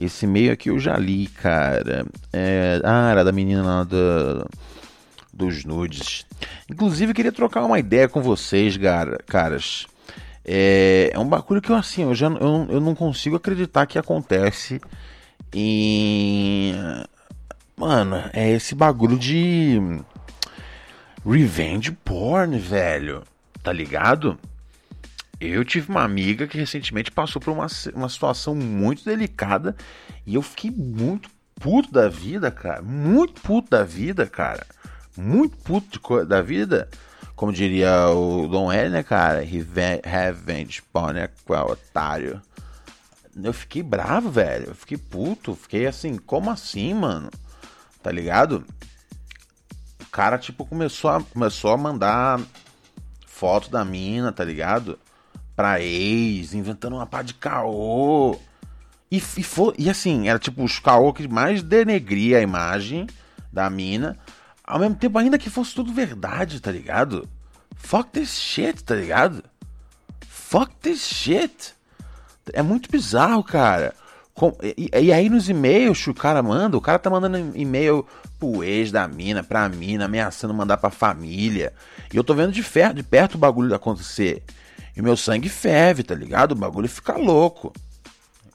Esse 0.00 0.24
e-mail 0.24 0.52
aqui 0.52 0.70
eu 0.70 0.78
já 0.78 0.96
li, 0.96 1.26
cara. 1.26 2.06
É, 2.32 2.80
ah, 2.82 3.10
era 3.10 3.22
da 3.22 3.30
menina 3.30 3.62
lá 3.62 3.84
do, 3.84 4.48
dos 5.32 5.66
nudes. 5.66 6.24
Inclusive, 6.68 7.12
queria 7.12 7.30
trocar 7.30 7.62
uma 7.64 7.78
ideia 7.78 8.08
com 8.08 8.22
vocês, 8.22 8.76
cara, 8.78 9.18
caras. 9.26 9.86
É, 10.44 11.10
é 11.12 11.18
um 11.18 11.28
bagulho 11.28 11.60
que 11.60 11.70
eu, 11.70 11.76
assim, 11.76 12.04
eu, 12.04 12.14
já, 12.14 12.28
eu, 12.28 12.66
eu 12.70 12.80
não 12.80 12.94
consigo 12.94 13.36
acreditar 13.36 13.84
que 13.84 13.98
acontece 13.98 14.80
em. 15.52 16.74
Mano, 17.76 18.24
é 18.32 18.50
esse 18.50 18.74
bagulho 18.74 19.18
de 19.18 19.78
Revenge 21.24 21.92
porn, 21.92 22.58
velho. 22.58 23.22
Tá 23.62 23.72
ligado? 23.72 24.38
Eu 25.40 25.64
tive 25.64 25.90
uma 25.90 26.02
amiga 26.02 26.46
que 26.46 26.58
recentemente 26.58 27.10
passou 27.10 27.40
por 27.40 27.50
uma, 27.50 27.66
uma 27.94 28.08
situação 28.08 28.54
muito 28.54 29.04
delicada 29.04 29.76
e 30.26 30.34
eu 30.34 30.42
fiquei 30.42 30.70
muito 30.70 31.30
puto 31.56 31.92
da 31.92 32.08
vida, 32.08 32.50
cara. 32.50 32.82
Muito 32.82 33.40
puto 33.40 33.70
da 33.70 33.84
vida, 33.84 34.26
cara. 34.26 34.66
Muito 35.16 35.56
puto 35.58 36.24
da 36.24 36.40
vida. 36.40 36.88
Como 37.36 37.52
diria 37.52 38.08
o 38.08 38.48
Dom 38.48 38.72
L, 38.72 38.90
né, 38.90 39.02
cara? 39.02 39.40
Revenge 39.40 40.82
porn, 40.92 41.20
né? 41.20 41.28
Qual 41.44 41.70
otário. 41.70 42.40
Eu 43.42 43.52
fiquei 43.52 43.82
bravo, 43.82 44.30
velho. 44.30 44.68
Eu 44.68 44.74
fiquei 44.74 44.98
puto. 44.98 45.54
Fiquei 45.54 45.86
assim, 45.86 46.16
como 46.16 46.50
assim, 46.50 46.92
mano? 46.94 47.30
Tá 48.02 48.10
ligado? 48.10 48.64
Cara, 50.10 50.38
tipo, 50.38 50.64
começou 50.64 51.10
a, 51.10 51.22
começou 51.22 51.72
a 51.72 51.76
mandar 51.76 52.40
foto 53.26 53.70
da 53.70 53.84
mina, 53.84 54.32
tá 54.32 54.44
ligado? 54.44 54.98
Pra 55.56 55.80
ex, 55.80 56.52
inventando 56.54 56.96
uma 56.96 57.06
pá 57.06 57.22
de 57.22 57.34
caô. 57.34 58.38
E, 59.10 59.16
e, 59.16 59.42
foi, 59.42 59.74
e 59.78 59.88
assim, 59.90 60.28
era 60.28 60.38
tipo 60.38 60.62
os 60.62 60.78
caô 60.78 61.12
que 61.12 61.26
mais 61.26 61.62
denegria 61.62 62.38
a 62.38 62.42
imagem 62.42 63.06
da 63.52 63.68
mina. 63.68 64.18
Ao 64.62 64.78
mesmo 64.78 64.94
tempo, 64.94 65.18
ainda 65.18 65.38
que 65.38 65.50
fosse 65.50 65.74
tudo 65.74 65.92
verdade, 65.92 66.60
tá 66.60 66.70
ligado? 66.70 67.28
Fuck 67.76 68.10
this 68.10 68.38
shit, 68.38 68.84
tá 68.84 68.94
ligado? 68.94 69.42
Fuck 70.28 70.74
this 70.76 71.00
shit. 71.00 71.74
É 72.52 72.62
muito 72.62 72.90
bizarro, 72.90 73.42
cara. 73.42 73.94
Com, 74.40 74.56
e, 74.62 74.88
e, 74.98 75.12
aí 75.12 75.28
nos 75.28 75.50
e-mails 75.50 76.06
o 76.06 76.14
cara 76.14 76.42
manda, 76.42 76.74
o 76.74 76.80
cara 76.80 76.98
tá 76.98 77.10
mandando 77.10 77.54
e-mail 77.54 78.06
pro 78.38 78.64
ex 78.64 78.90
da 78.90 79.06
mina, 79.06 79.42
pra 79.42 79.68
mina, 79.68 80.06
ameaçando 80.06 80.54
mandar 80.54 80.78
pra 80.78 80.88
família. 80.88 81.74
E 82.10 82.16
eu 82.16 82.24
tô 82.24 82.32
vendo 82.32 82.50
de, 82.50 82.62
fer 82.62 82.94
de 82.94 83.02
perto 83.02 83.34
o 83.34 83.38
bagulho 83.38 83.74
acontecer. 83.74 84.42
E 84.96 85.02
meu 85.02 85.14
sangue 85.14 85.50
ferve, 85.50 86.02
tá 86.02 86.14
ligado? 86.14 86.52
O 86.52 86.54
bagulho 86.54 86.88
fica 86.88 87.18
louco. 87.18 87.70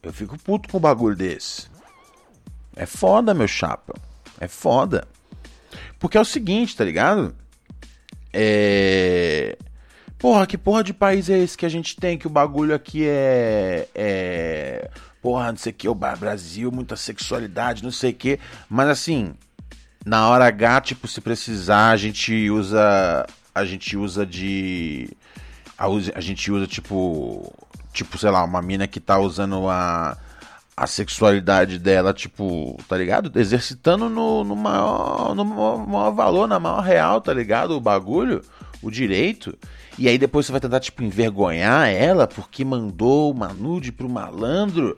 Eu 0.02 0.12
fico 0.12 0.40
puto 0.40 0.70
com 0.70 0.80
um 0.80 0.82
bagulho 0.82 1.16
desse. 1.16 1.68
É 2.76 2.88
foda, 2.88 3.36
meu 3.36 3.48
chapa. 3.48 3.94
É 4.40 4.48
foda. 4.48 5.08
Porque 6.00 6.18
é 6.18 6.22
o 6.22 6.26
seguinte, 6.26 6.76
tá 6.76 6.84
ligado? 6.84 7.36
É. 8.34 9.56
Porra, 10.18 10.48
que 10.48 10.58
porra 10.58 10.84
de 10.84 10.96
país 10.96 11.30
é 11.30 11.38
esse 11.38 11.56
que 11.56 11.66
a 11.68 11.70
gente 11.70 11.96
tem? 11.96 12.18
Que 12.18 12.26
o 12.26 12.32
bagulho 12.32 12.74
aqui 12.74 13.06
é. 13.06 13.88
É. 13.94 14.90
Porra, 15.26 15.52
não 15.52 15.58
sei 15.58 15.72
o 15.72 15.76
que, 15.76 15.90
o 15.90 15.96
Brasil, 15.96 16.72
muita 16.72 16.96
sexualidade, 16.96 17.84
não 17.84 17.90
sei 17.90 18.12
o 18.12 18.14
que. 18.14 18.40
Mas 18.70 18.90
assim, 18.90 19.34
na 20.06 20.30
hora 20.30 20.46
H, 20.46 20.82
tipo, 20.82 21.08
se 21.08 21.20
precisar, 21.20 21.90
a 21.90 21.98
gente 21.98 22.48
usa. 22.52 23.26
A 23.56 23.66
gente 23.66 23.98
usa 23.98 24.24
de. 24.24 25.10
A, 25.76 25.88
a 26.14 26.22
gente 26.22 26.52
usa, 26.52 26.68
tipo. 26.68 27.52
Tipo, 27.92 28.20
sei 28.20 28.30
lá, 28.30 28.44
uma 28.44 28.62
mina 28.62 28.86
que 28.86 29.00
tá 29.00 29.18
usando 29.18 29.68
a 29.68 30.16
a 30.78 30.86
sexualidade 30.86 31.80
dela, 31.80 32.14
tipo, 32.14 32.78
tá 32.88 32.96
ligado? 32.96 33.32
Exercitando 33.40 34.10
no, 34.10 34.44
no, 34.44 34.56
maior, 34.56 35.34
no 35.34 35.44
maior 35.44 36.12
valor, 36.12 36.48
na 36.48 36.60
maior 36.60 36.82
real, 36.82 37.20
tá 37.20 37.34
ligado? 37.34 37.72
O 37.72 37.82
bagulho, 37.82 38.44
o 38.80 38.92
direito. 38.92 39.58
E 39.98 40.08
aí 40.08 40.20
depois 40.20 40.46
você 40.46 40.52
vai 40.52 40.62
tentar, 40.62 40.82
tipo, 40.82 41.02
envergonhar 41.02 41.90
ela 41.90 42.28
porque 42.28 42.64
mandou 42.64 43.32
uma 43.32 43.48
nude 43.48 43.92
pro 43.92 44.08
malandro. 44.08 44.96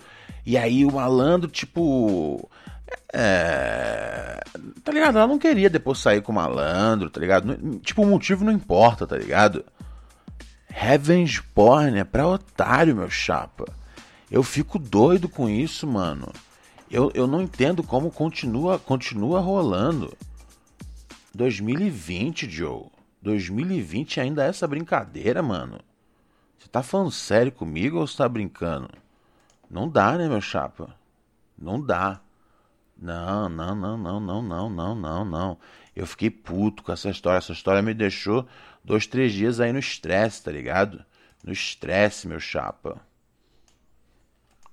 E 0.47 0.57
aí 0.57 0.86
o 0.86 0.93
malandro, 0.93 1.49
tipo. 1.49 2.49
É. 3.13 4.41
Tá 4.81 4.93
ligado? 4.93 5.17
Ela 5.17 5.27
não 5.27 5.38
queria 5.38 5.69
depois 5.69 5.99
sair 5.99 6.21
com 6.21 6.31
o 6.31 6.36
malandro, 6.36 7.10
tá 7.10 7.19
ligado? 7.19 7.79
Tipo, 7.79 8.03
o 8.03 8.05
motivo 8.05 8.45
não 8.45 8.53
importa, 8.53 9.05
tá 9.05 9.17
ligado? 9.17 9.65
Revenge 10.69 11.43
porn 11.53 11.99
é 11.99 12.05
pra 12.05 12.25
otário, 12.25 12.95
meu 12.95 13.10
chapa. 13.10 13.65
Eu 14.31 14.41
fico 14.41 14.79
doido 14.79 15.27
com 15.27 15.49
isso, 15.49 15.86
mano. 15.86 16.31
Eu, 16.89 17.12
eu 17.13 17.27
não 17.27 17.41
entendo 17.41 17.83
como 17.83 18.10
continua, 18.10 18.79
continua 18.79 19.41
rolando. 19.41 20.15
2020, 21.36 22.49
Joe. 22.49 22.86
2020 23.21 24.21
ainda 24.21 24.45
é 24.45 24.47
essa 24.47 24.65
brincadeira, 24.65 25.43
mano. 25.43 25.77
Você 26.57 26.69
tá 26.69 26.81
falando 26.81 27.12
sério 27.12 27.51
comigo 27.51 27.99
ou 27.99 28.07
você 28.07 28.15
tá 28.15 28.29
brincando? 28.29 28.88
Não 29.69 29.89
dá, 29.89 30.17
né, 30.17 30.27
meu 30.27 30.41
chapa? 30.41 30.95
Não 31.58 31.82
dá. 31.82 32.21
Não, 32.97 33.47
não, 33.49 33.75
não, 33.75 33.97
não, 33.97 34.19
não, 34.19 34.41
não, 34.41 34.69
não, 34.69 34.95
não, 34.95 35.25
não. 35.25 35.60
Eu 35.95 36.08
fiquei 36.08 36.30
puto 36.30 36.84
com 36.84 36.91
essa 36.91 37.10
história. 37.10 37.38
Essa 37.38 37.51
história 37.51 37.82
me 37.82 37.93
deixou 37.93 38.47
dois, 38.84 39.06
três 39.06 39.34
dias 39.34 39.60
aí 39.60 39.71
no 39.71 39.80
estresse, 39.80 40.43
tá 40.43 40.51
ligado? 40.51 41.03
No 41.43 41.51
estresse, 41.51 42.27
meu 42.27 42.39
chapa. 42.39 42.99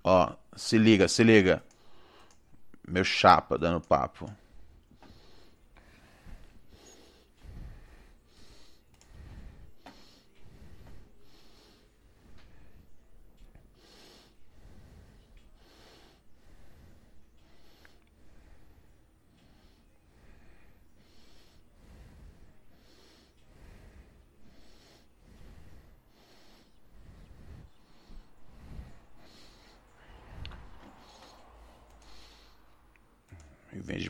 Ó, 0.03 0.33
se 0.57 0.79
liga, 0.79 1.09
se 1.09 1.23
liga. 1.23 1.63
Meu 2.87 3.05
chapa 3.05 3.59
dando 3.59 3.81
papo. 3.81 4.31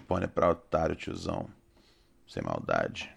Porn 0.00 0.24
é 0.24 0.28
pra 0.28 0.50
otário, 0.50 0.96
tiozão. 0.96 1.48
Sem 2.26 2.42
maldade. 2.42 3.10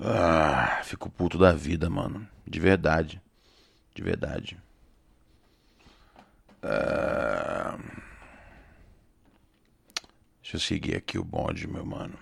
Ah, 0.00 0.80
fico 0.84 1.10
puto 1.10 1.38
da 1.38 1.52
vida, 1.52 1.88
mano. 1.90 2.26
De 2.46 2.58
verdade. 2.58 3.20
De 3.94 4.02
verdade. 4.02 4.58
Ah, 6.62 7.78
deixa 10.40 10.56
eu 10.56 10.60
seguir 10.60 10.96
aqui 10.96 11.18
o 11.18 11.24
bonde, 11.24 11.66
meu 11.66 11.84
mano. 11.84 12.18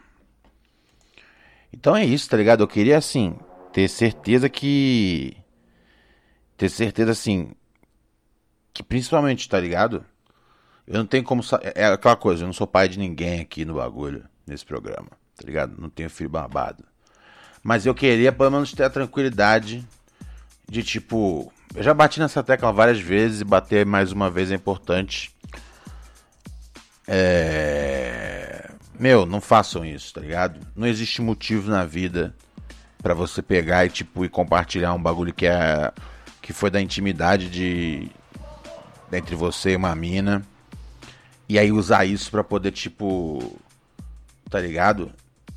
Então 1.72 1.94
é 1.94 2.04
isso, 2.04 2.28
tá 2.28 2.36
ligado? 2.36 2.62
Eu 2.62 2.68
queria, 2.68 2.98
assim, 2.98 3.38
ter 3.72 3.88
certeza 3.88 4.48
que. 4.48 5.36
Ter 6.56 6.68
certeza, 6.68 7.12
assim. 7.12 7.54
Que 8.74 8.82
principalmente, 8.82 9.48
tá 9.48 9.60
ligado? 9.60 10.04
Eu 10.90 10.98
não 10.98 11.07
tenho 11.07 11.22
como. 11.22 11.40
É 11.72 11.87
aquela 11.87 12.16
coisa, 12.16 12.42
eu 12.42 12.46
não 12.46 12.53
sou 12.53 12.66
pai 12.66 12.88
de 12.88 12.98
ninguém 12.98 13.40
aqui 13.40 13.64
no 13.64 13.74
bagulho, 13.74 14.24
nesse 14.44 14.66
programa, 14.66 15.07
tá 15.37 15.46
ligado? 15.46 15.81
Não 15.81 15.88
tenho 15.88 16.11
filho 16.11 16.29
barbado. 16.29 16.85
Mas 17.62 17.87
eu 17.87 17.94
queria 17.94 18.33
pelo 18.33 18.50
menos 18.50 18.72
ter 18.72 18.83
a 18.83 18.90
tranquilidade 18.90 19.87
de 20.68 20.83
tipo. 20.83 21.53
Eu 21.76 21.85
já 21.85 21.94
bati 21.94 22.18
nessa 22.18 22.42
tecla 22.42 22.72
várias 22.72 22.98
vezes 22.98 23.40
e 23.40 23.44
bater 23.44 23.87
mais 23.87 24.11
uma 24.11 24.29
vez 24.29 24.50
é 24.50 24.57
importante. 24.57 25.33
É. 27.07 28.68
Meu, 28.98 29.24
não 29.24 29.40
façam 29.40 29.85
isso, 29.85 30.12
tá 30.12 30.20
ligado? 30.20 30.59
Não 30.74 30.88
existe 30.88 31.22
motivo 31.22 31.70
na 31.70 31.85
vida 31.85 32.35
para 33.00 33.14
você 33.14 33.40
pegar 33.40 33.87
e 33.87 33.90
tipo 33.90 34.24
e 34.24 34.29
compartilhar 34.29 34.92
um 34.92 35.00
bagulho 35.00 35.33
que 35.33 35.46
é 35.46 35.92
que 36.42 36.53
foi 36.53 36.68
da 36.68 36.81
intimidade 36.81 37.48
de 37.48 38.11
entre 39.12 39.37
você 39.37 39.70
e 39.70 39.76
uma 39.76 39.94
mina 39.94 40.44
e 41.50 41.58
aí 41.58 41.72
usar 41.72 42.04
isso 42.04 42.30
para 42.30 42.44
poder, 42.44 42.70
tipo, 42.70 43.58
tá 44.48 44.60
ligado? 44.60 45.10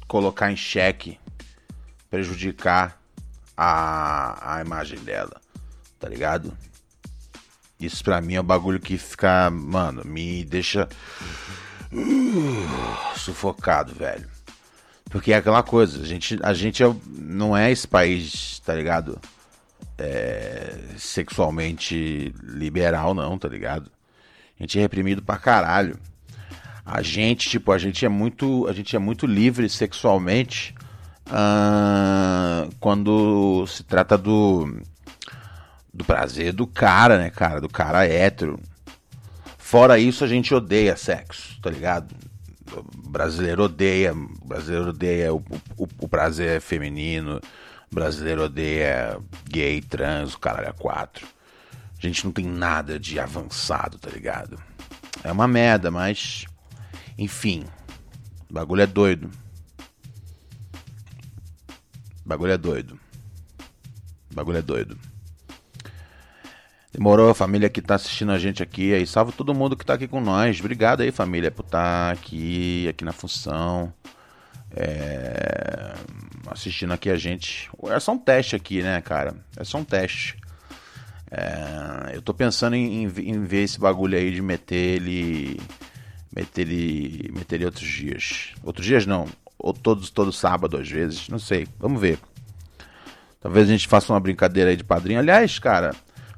Colocar 0.08 0.52
em 0.52 0.56
xeque, 0.56 1.20
prejudicar 2.10 3.00
a, 3.56 4.56
a 4.56 4.62
imagem 4.62 4.98
dela, 5.02 5.40
tá 6.00 6.10
ligado? 6.10 6.58
Isso 7.80 8.04
pra 8.04 8.20
mim 8.22 8.34
é 8.34 8.42
um 8.42 8.44
bagulho 8.44 8.80
que 8.80 8.98
fica, 8.98 9.52
mano, 9.52 10.02
me 10.04 10.44
deixa 10.44 10.90
uh, 11.92 13.20
sufocado, 13.20 13.94
velho. 13.94 14.28
Porque 15.12 15.32
é 15.32 15.36
aquela 15.36 15.62
coisa, 15.62 16.02
a 16.02 16.06
gente, 16.08 16.40
a 16.42 16.56
gente 16.56 16.82
é, 16.82 16.92
não 17.06 17.56
é 17.56 17.72
esse 17.72 17.88
país, 17.88 18.60
tá 18.66 18.74
ligado? 18.74 19.22
É, 19.96 20.76
sexualmente 20.98 22.34
liberal, 22.42 23.14
não, 23.14 23.38
tá 23.38 23.48
ligado? 23.48 23.92
A 24.60 24.64
gente 24.64 24.78
é 24.78 24.82
reprimido 24.82 25.22
pra 25.22 25.38
caralho. 25.38 25.98
A 26.86 27.02
gente, 27.02 27.50
tipo, 27.50 27.72
a 27.72 27.78
gente 27.78 28.06
é 28.06 28.10
muito, 28.10 28.68
a 28.68 28.74
gente 28.74 28.96
é 28.96 29.00
muito 29.00 29.26
livre 29.26 29.70
sexualmente 29.70 30.76
uh, 31.28 32.74
quando 32.80 33.66
se 33.68 33.84
trata 33.84 34.18
do 34.18 34.82
do 35.94 36.04
prazer 36.04 36.52
do 36.54 36.66
cara, 36.66 37.18
né, 37.20 37.30
cara, 37.30 37.62
do 37.62 37.70
cara 37.70 38.08
hétero. 38.08 38.60
Fora 39.58 40.00
isso, 40.00 40.24
a 40.24 40.28
gente 40.28 40.54
odeia 40.54 40.96
sexo, 40.96 41.60
tá 41.62 41.70
ligado? 41.70 42.16
O 42.76 43.10
brasileiro 43.10 43.64
odeia, 43.64 44.14
o 44.14 44.46
brasileiro 44.46 44.90
odeia 44.90 45.34
o, 45.34 45.44
o, 45.78 45.88
o 46.00 46.08
prazer 46.08 46.60
feminino, 46.60 47.40
o 47.92 47.96
brasileiro 47.96 48.44
odeia 48.44 49.18
gay, 49.46 49.82
trans, 49.82 50.34
o 50.34 50.40
caralho 50.40 50.70
a 50.70 50.74
quatro. 50.74 51.28
Gente 52.04 52.26
não 52.26 52.34
tem 52.34 52.46
nada 52.46 53.00
de 53.00 53.18
avançado, 53.18 53.98
tá 53.98 54.10
ligado? 54.10 54.62
É 55.24 55.32
uma 55.32 55.48
merda, 55.48 55.90
mas. 55.90 56.44
Enfim. 57.18 57.64
Bagulho 58.52 58.82
é 58.82 58.86
doido. 58.86 59.32
Bagulho 62.26 62.52
é 62.52 62.58
doido. 62.58 63.00
Bagulho 64.36 64.58
é 64.58 64.62
doido. 64.62 65.00
Demorou 66.92 67.30
a 67.30 67.34
família 67.36 67.70
que 67.70 67.82
tá 67.82 67.96
assistindo 67.96 68.34
a 68.34 68.38
gente 68.38 68.62
aqui 68.62 68.94
aí. 68.94 69.08
Salve 69.08 69.32
todo 69.32 69.54
mundo 69.54 69.78
que 69.78 69.86
tá 69.86 69.94
aqui 69.94 70.06
com 70.06 70.20
nós. 70.20 70.60
Obrigado 70.60 71.04
aí, 71.04 71.12
família, 71.12 71.52
por 71.52 71.64
estar 71.64 72.08
tá 72.08 72.12
aqui, 72.12 72.86
aqui 72.90 73.06
na 73.06 73.14
função. 73.14 73.94
É... 74.76 75.94
Assistindo 76.48 76.92
aqui 76.92 77.10
a 77.10 77.16
gente. 77.16 77.70
É 77.86 78.00
só 78.02 78.12
um 78.12 78.18
teste 78.18 78.58
aqui, 78.58 78.84
né, 78.84 79.00
cara? 79.00 79.38
É 79.56 79.64
só 79.64 79.78
um 79.78 79.86
teste. 79.86 80.43
É, 81.36 82.12
eu 82.16 82.22
tô 82.22 82.32
pensando 82.32 82.76
em, 82.76 83.06
em, 83.06 83.44
ver 83.44 83.64
esse 83.64 83.80
bagulho 83.80 84.16
aí 84.16 84.30
de 84.32 84.40
meter 84.42 84.76
ele. 84.76 85.60
Meter 86.32 86.62
ele. 86.62 87.32
Meter 87.34 87.56
ele 87.56 87.66
outros 87.66 87.88
dias. 87.88 88.52
Outros 88.64 88.86
dias 88.86 89.08
não. 89.08 89.28
Ou 89.58 89.74
todos, 89.74 90.12
todo 90.12 90.32
sábado 90.32 90.78
às 90.78 90.88
vezes. 90.88 91.28
Não 91.30 91.40
sei. 91.40 91.68
Vamos 91.80 92.00
ver. 92.00 92.20
Talvez 93.42 93.68
a 93.68 93.72
gente 93.72 93.88
faça 93.88 94.14
uma 94.14 94.20
brincadeira 94.20 94.70
aí 94.70 94.78
de 94.78 94.84
padrinho. 94.84 95.20
Aliás, 95.20 95.58
cara, 95.58 95.96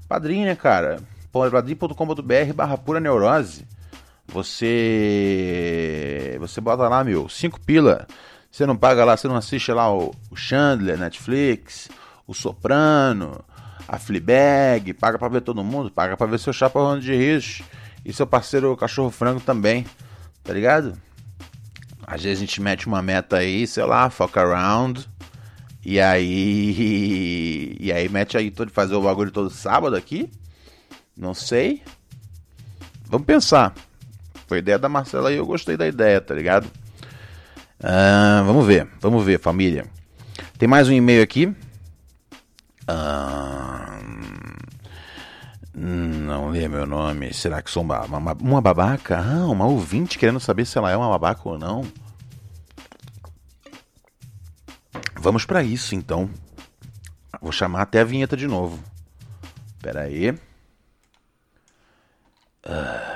padrinho, 0.07 0.45
né, 0.45 0.55
cara? 0.55 1.01
padrinho.com.br 1.31 2.53
barra 2.55 2.77
pura 2.77 3.01
neurose. 3.01 3.67
Você. 4.27 5.27
Você 6.39 6.61
bota 6.61 6.87
lá, 6.87 7.03
meu, 7.03 7.27
5 7.27 7.59
pila. 7.59 8.07
Você 8.49 8.65
não 8.65 8.77
paga 8.77 9.03
lá, 9.03 9.17
você 9.17 9.27
não 9.27 9.35
assiste 9.35 9.73
lá 9.73 9.93
o, 9.93 10.15
o 10.31 10.35
Chandler, 10.37 10.97
Netflix, 10.97 11.89
o 12.25 12.33
Soprano 12.33 13.43
a 13.87 13.99
Fleabag, 13.99 14.93
paga 14.93 15.17
pra 15.17 15.27
ver 15.27 15.41
todo 15.41 15.63
mundo, 15.63 15.91
paga 15.91 16.17
pra 16.17 16.27
ver 16.27 16.39
seu 16.39 16.53
chapa 16.53 16.79
rolando 16.79 17.01
de 17.01 17.15
rios 17.15 17.61
e 18.03 18.11
seu 18.13 18.25
parceiro 18.25 18.75
cachorro 18.75 19.11
frango 19.11 19.39
também, 19.39 19.85
tá 20.43 20.53
ligado? 20.53 20.93
Às 22.05 22.23
vezes 22.23 22.37
a 22.37 22.41
gente 22.45 22.61
mete 22.61 22.87
uma 22.87 23.01
meta 23.01 23.37
aí, 23.37 23.65
sei 23.65 23.83
lá, 23.83 24.09
fuck 24.09 24.37
around, 24.37 25.07
E 25.83 25.99
aí. 25.99 27.75
E 27.85 27.91
aí 27.91 28.09
mete 28.09 28.35
aí 28.35 28.49
todo 28.49 28.71
fazer 28.71 28.95
o 28.95 29.01
bagulho 29.01 29.29
todo 29.29 29.49
sábado 29.51 29.95
aqui? 29.95 30.31
Não 31.15 31.35
sei. 31.35 31.83
Vamos 33.05 33.27
pensar. 33.27 33.75
Foi 34.47 34.57
ideia 34.57 34.79
da 34.79 34.89
Marcela 34.89 35.31
e 35.31 35.37
eu 35.37 35.45
gostei 35.45 35.77
da 35.77 35.87
ideia, 35.87 36.19
tá 36.19 36.33
ligado? 36.33 36.67
Ah, 37.79 38.41
vamos 38.45 38.65
ver, 38.65 38.87
vamos 38.99 39.23
ver, 39.23 39.39
família. 39.39 39.85
Tem 40.57 40.67
mais 40.67 40.89
um 40.89 40.93
e-mail 40.93 41.21
aqui. 41.21 41.53
Ah, 42.87 43.44
não 45.75 46.49
lê 46.49 46.67
meu 46.67 46.85
nome. 46.85 47.33
Será 47.33 47.61
que 47.61 47.69
sou 47.69 47.83
uma, 47.83 48.05
uma, 48.05 48.33
uma 48.33 48.61
babaca? 48.61 49.17
Ah, 49.19 49.45
uma 49.47 49.65
ouvinte 49.65 50.17
querendo 50.17 50.39
saber 50.39 50.65
se 50.65 50.77
ela 50.77 50.89
é 50.89 50.95
uma 50.95 51.09
babaca 51.09 51.41
ou 51.43 51.59
não. 51.59 51.85
Vamos 55.19 55.45
para 55.45 55.63
isso 55.63 55.93
então. 55.95 56.29
Vou 57.41 57.51
chamar 57.51 57.81
até 57.81 57.99
a 58.01 58.05
vinheta 58.05 58.37
de 58.37 58.47
novo. 58.47 58.81
Pera 59.81 60.01
aí. 60.01 60.37
Ah. 62.63 63.14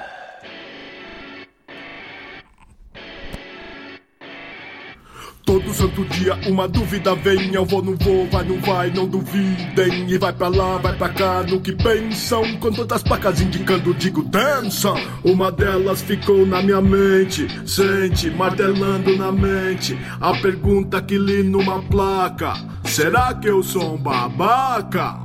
Todo 5.60 5.74
santo 5.74 6.06
dia 6.06 6.40
uma 6.48 6.70
dúvida 6.70 7.14
vem, 7.16 7.54
eu 7.54 7.66
vou, 7.66 7.84
não 7.84 7.94
vou, 7.98 8.26
vai, 8.30 8.46
não 8.46 8.62
vai, 8.62 8.90
não 8.92 9.06
duvidem. 9.06 10.10
E 10.10 10.18
vai 10.18 10.32
pra 10.32 10.48
lá, 10.48 10.78
vai 10.78 10.96
pra 10.96 11.10
cá, 11.10 11.44
no 11.44 11.60
que 11.60 11.74
pensam. 11.74 12.58
Com 12.60 12.72
todas 12.72 12.96
as 12.96 13.04
placas 13.04 13.42
indicando, 13.42 13.94
digo 13.94 14.24
dança. 14.24 14.94
Uma 15.22 15.52
delas 15.52 16.02
ficou 16.02 16.46
na 16.46 16.62
minha 16.62 16.82
mente, 16.82 17.46
sente, 17.70 18.30
martelando 18.30 19.18
na 19.18 19.34
mente. 19.34 20.00
A 20.22 20.32
pergunta 20.38 21.02
que 21.02 21.18
li 21.18 21.44
numa 21.44 21.82
placa: 21.84 22.54
Será 22.86 23.34
que 23.34 23.50
eu 23.50 23.62
sou 23.62 23.96
um 23.96 23.98
babaca? 23.98 25.20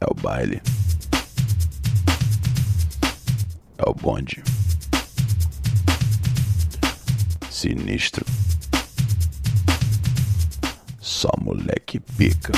É 0.00 0.04
o 0.08 0.14
baile. 0.14 0.62
É 3.84 3.90
o 3.90 3.94
bonde. 3.94 4.40
Sinistro. 7.50 8.24
Só 11.00 11.30
moleque 11.40 11.98
pica. 11.98 12.52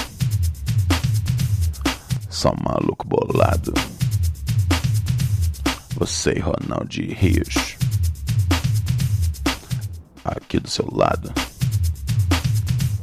Só 2.29 2.53
maluco 2.63 3.07
bolado. 3.09 3.73
Você 5.97 6.33
e 6.33 6.41
Ronaldo 6.41 6.93
Rios. 6.93 7.77
Aqui 10.25 10.61
do 10.61 10.69
seu 10.69 10.89
lado. 10.93 11.33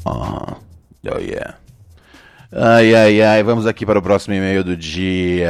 Aham. 0.05 0.57
Oh 1.11 1.17
yeah. 1.17 1.57
Ai, 2.51 2.93
ai, 2.93 3.21
ai. 3.23 3.41
Vamos 3.41 3.65
aqui 3.65 3.83
para 3.83 3.97
o 3.97 4.01
próximo 4.01 4.35
e-mail 4.35 4.63
do 4.63 4.77
dia. 4.77 5.49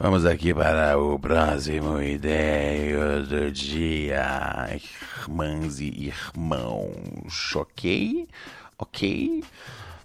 Vamos 0.00 0.24
aqui 0.24 0.54
para 0.54 0.96
o 0.96 1.18
próximo 1.18 2.00
e-mail 2.00 3.26
do 3.26 3.50
dia. 3.50 4.68
Irmãs 5.26 5.80
e 5.80 6.12
irmãos. 6.36 7.56
Ok? 7.56 8.28
Ok? 8.78 9.42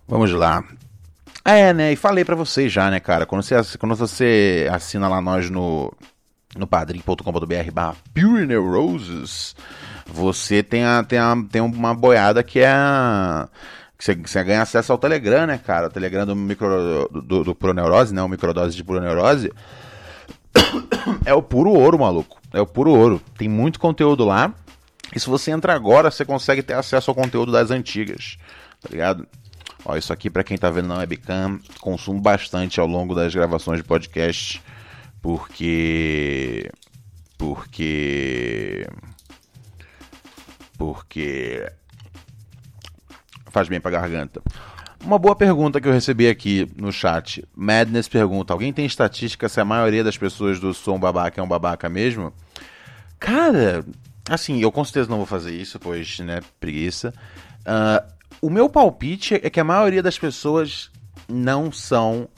Vamos 0.08 0.32
lá. 0.32 0.64
É, 1.46 1.72
né? 1.74 1.94
E 1.94 1.96
falei 1.96 2.26
para 2.26 2.36
vocês 2.36 2.74
já, 2.74 2.90
né, 2.90 3.00
cara? 3.00 3.28
Quando 3.28 3.44
você, 3.44 3.78
quando 3.78 3.96
você 3.96 4.68
assina 4.72 5.08
lá 5.08 5.22
nós 5.22 5.52
no, 5.52 5.94
no 6.56 6.66
padrim.com.br 6.66 7.72
barra 7.72 7.96
Pure 8.16 8.48
Neuroses, 8.48 9.56
você 10.08 10.64
tem, 10.64 10.84
a, 10.84 11.04
tem, 11.04 11.20
a, 11.20 11.36
tem 11.52 11.62
uma 11.62 11.94
boiada 11.94 12.42
que 12.42 12.60
é 12.60 12.74
você, 14.00 14.44
ganha 14.44 14.64
acesso 14.64 14.92
ao 14.92 14.98
Telegram, 14.98 15.46
né, 15.46 15.60
cara? 15.64 15.88
O 15.88 15.90
Telegram 15.92 16.26
do, 16.26 16.36
micro, 16.36 17.08
do, 17.10 17.44
do 17.44 17.56
Proneurose, 17.56 18.14
né? 18.14 18.24
O 18.24 18.28
microdose 18.28 18.76
de 18.76 18.84
Proneurose. 18.84 19.52
É 21.26 21.34
o 21.34 21.42
puro 21.42 21.72
ouro, 21.72 22.00
maluco. 22.00 22.40
É 22.54 22.62
o 22.62 22.66
puro 22.66 22.92
ouro. 22.92 23.22
Tem 23.38 23.48
muito 23.48 23.80
conteúdo 23.80 24.26
lá. 24.26 24.54
E 25.16 25.20
se 25.20 25.30
você 25.30 25.52
entra 25.52 25.74
agora, 25.74 26.10
você 26.10 26.26
consegue 26.26 26.64
ter 26.64 26.74
acesso 26.74 27.12
ao 27.12 27.16
conteúdo 27.16 27.52
das 27.52 27.72
antigas. 27.72 28.38
Tá 28.82 28.90
ligado? 28.90 29.28
Ó, 29.86 29.96
isso 29.98 30.14
aqui 30.14 30.30
para 30.30 30.44
quem 30.44 30.58
tá 30.58 30.70
vendo 30.70 30.88
na 30.88 30.98
webcam, 30.98 31.60
consumo 31.82 32.20
bastante 32.20 32.80
ao 32.80 32.88
longo 32.88 33.14
das 33.14 33.34
gravações 33.34 33.78
de 33.78 33.84
podcast. 33.84 34.62
Porque. 35.22 36.70
Porque. 37.38 38.88
Porque 40.78 41.72
faz 43.52 43.70
bem 43.70 43.80
pra 43.80 43.92
garganta. 43.92 44.42
Uma 45.04 45.20
boa 45.20 45.36
pergunta 45.36 45.82
que 45.82 45.88
eu 45.88 45.92
recebi 45.92 46.30
aqui 46.30 46.66
no 46.78 46.90
chat. 46.90 47.44
Madness 47.54 48.08
pergunta: 48.08 48.54
alguém 48.54 48.72
tem 48.72 48.86
estatística 48.86 49.50
se 49.50 49.60
a 49.60 49.66
maioria 49.66 50.02
das 50.02 50.18
pessoas 50.18 50.62
do 50.62 50.74
som 50.74 50.98
babaca 50.98 51.42
é 51.42 51.44
um 51.44 51.48
babaca 51.48 51.90
mesmo? 51.90 52.32
Cara, 53.20 53.86
assim, 54.30 54.62
eu 54.62 54.72
com 54.72 54.84
certeza 54.86 55.10
não 55.10 55.18
vou 55.18 55.26
fazer 55.26 55.54
isso, 55.54 55.78
pois, 55.78 56.20
né, 56.20 56.40
preguiça. 56.58 57.14
Uh, 57.62 58.14
o 58.42 58.50
meu 58.50 58.70
palpite 58.70 59.36
é 59.36 59.50
que 59.50 59.60
a 59.60 59.64
maioria 59.64 60.02
das 60.02 60.18
pessoas 60.18 60.90
não 61.28 61.70
são 61.70 62.30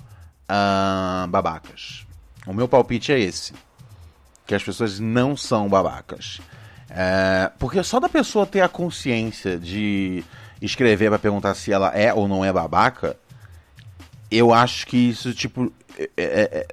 uh, 0.50 1.28
babacas. 1.28 2.08
O 2.48 2.54
meu 2.54 2.68
palpite 2.68 3.12
é 3.12 3.20
esse: 3.20 3.54
que 4.48 4.56
as 4.56 4.64
pessoas 4.64 5.00
não 5.00 5.38
são 5.38 5.70
babacas. 5.70 6.42
Uh, 6.90 7.52
porque 7.60 7.84
só 7.84 8.00
da 8.00 8.10
pessoa 8.10 8.48
ter 8.48 8.62
a 8.62 8.70
consciência 8.70 9.60
de 9.60 10.24
escrever 10.62 11.10
para 11.10 11.20
perguntar 11.20 11.54
se 11.56 11.72
ela 11.72 11.90
é 11.90 12.14
ou 12.14 12.28
não 12.28 12.44
é 12.44 12.52
babaca, 12.52 13.18
eu 14.32 14.54
acho 14.54 14.88
que 14.88 14.98
isso, 14.98 15.34
tipo, 15.34 15.72
é, 15.98 16.10
é, 16.18 16.68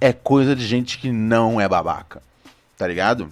é, 0.00 0.08
é 0.08 0.12
coisa 0.12 0.54
de 0.54 0.66
gente 0.66 0.98
que 0.98 1.10
não 1.10 1.60
é 1.60 1.68
babaca. 1.68 2.22
Tá 2.76 2.86
ligado? 2.86 3.30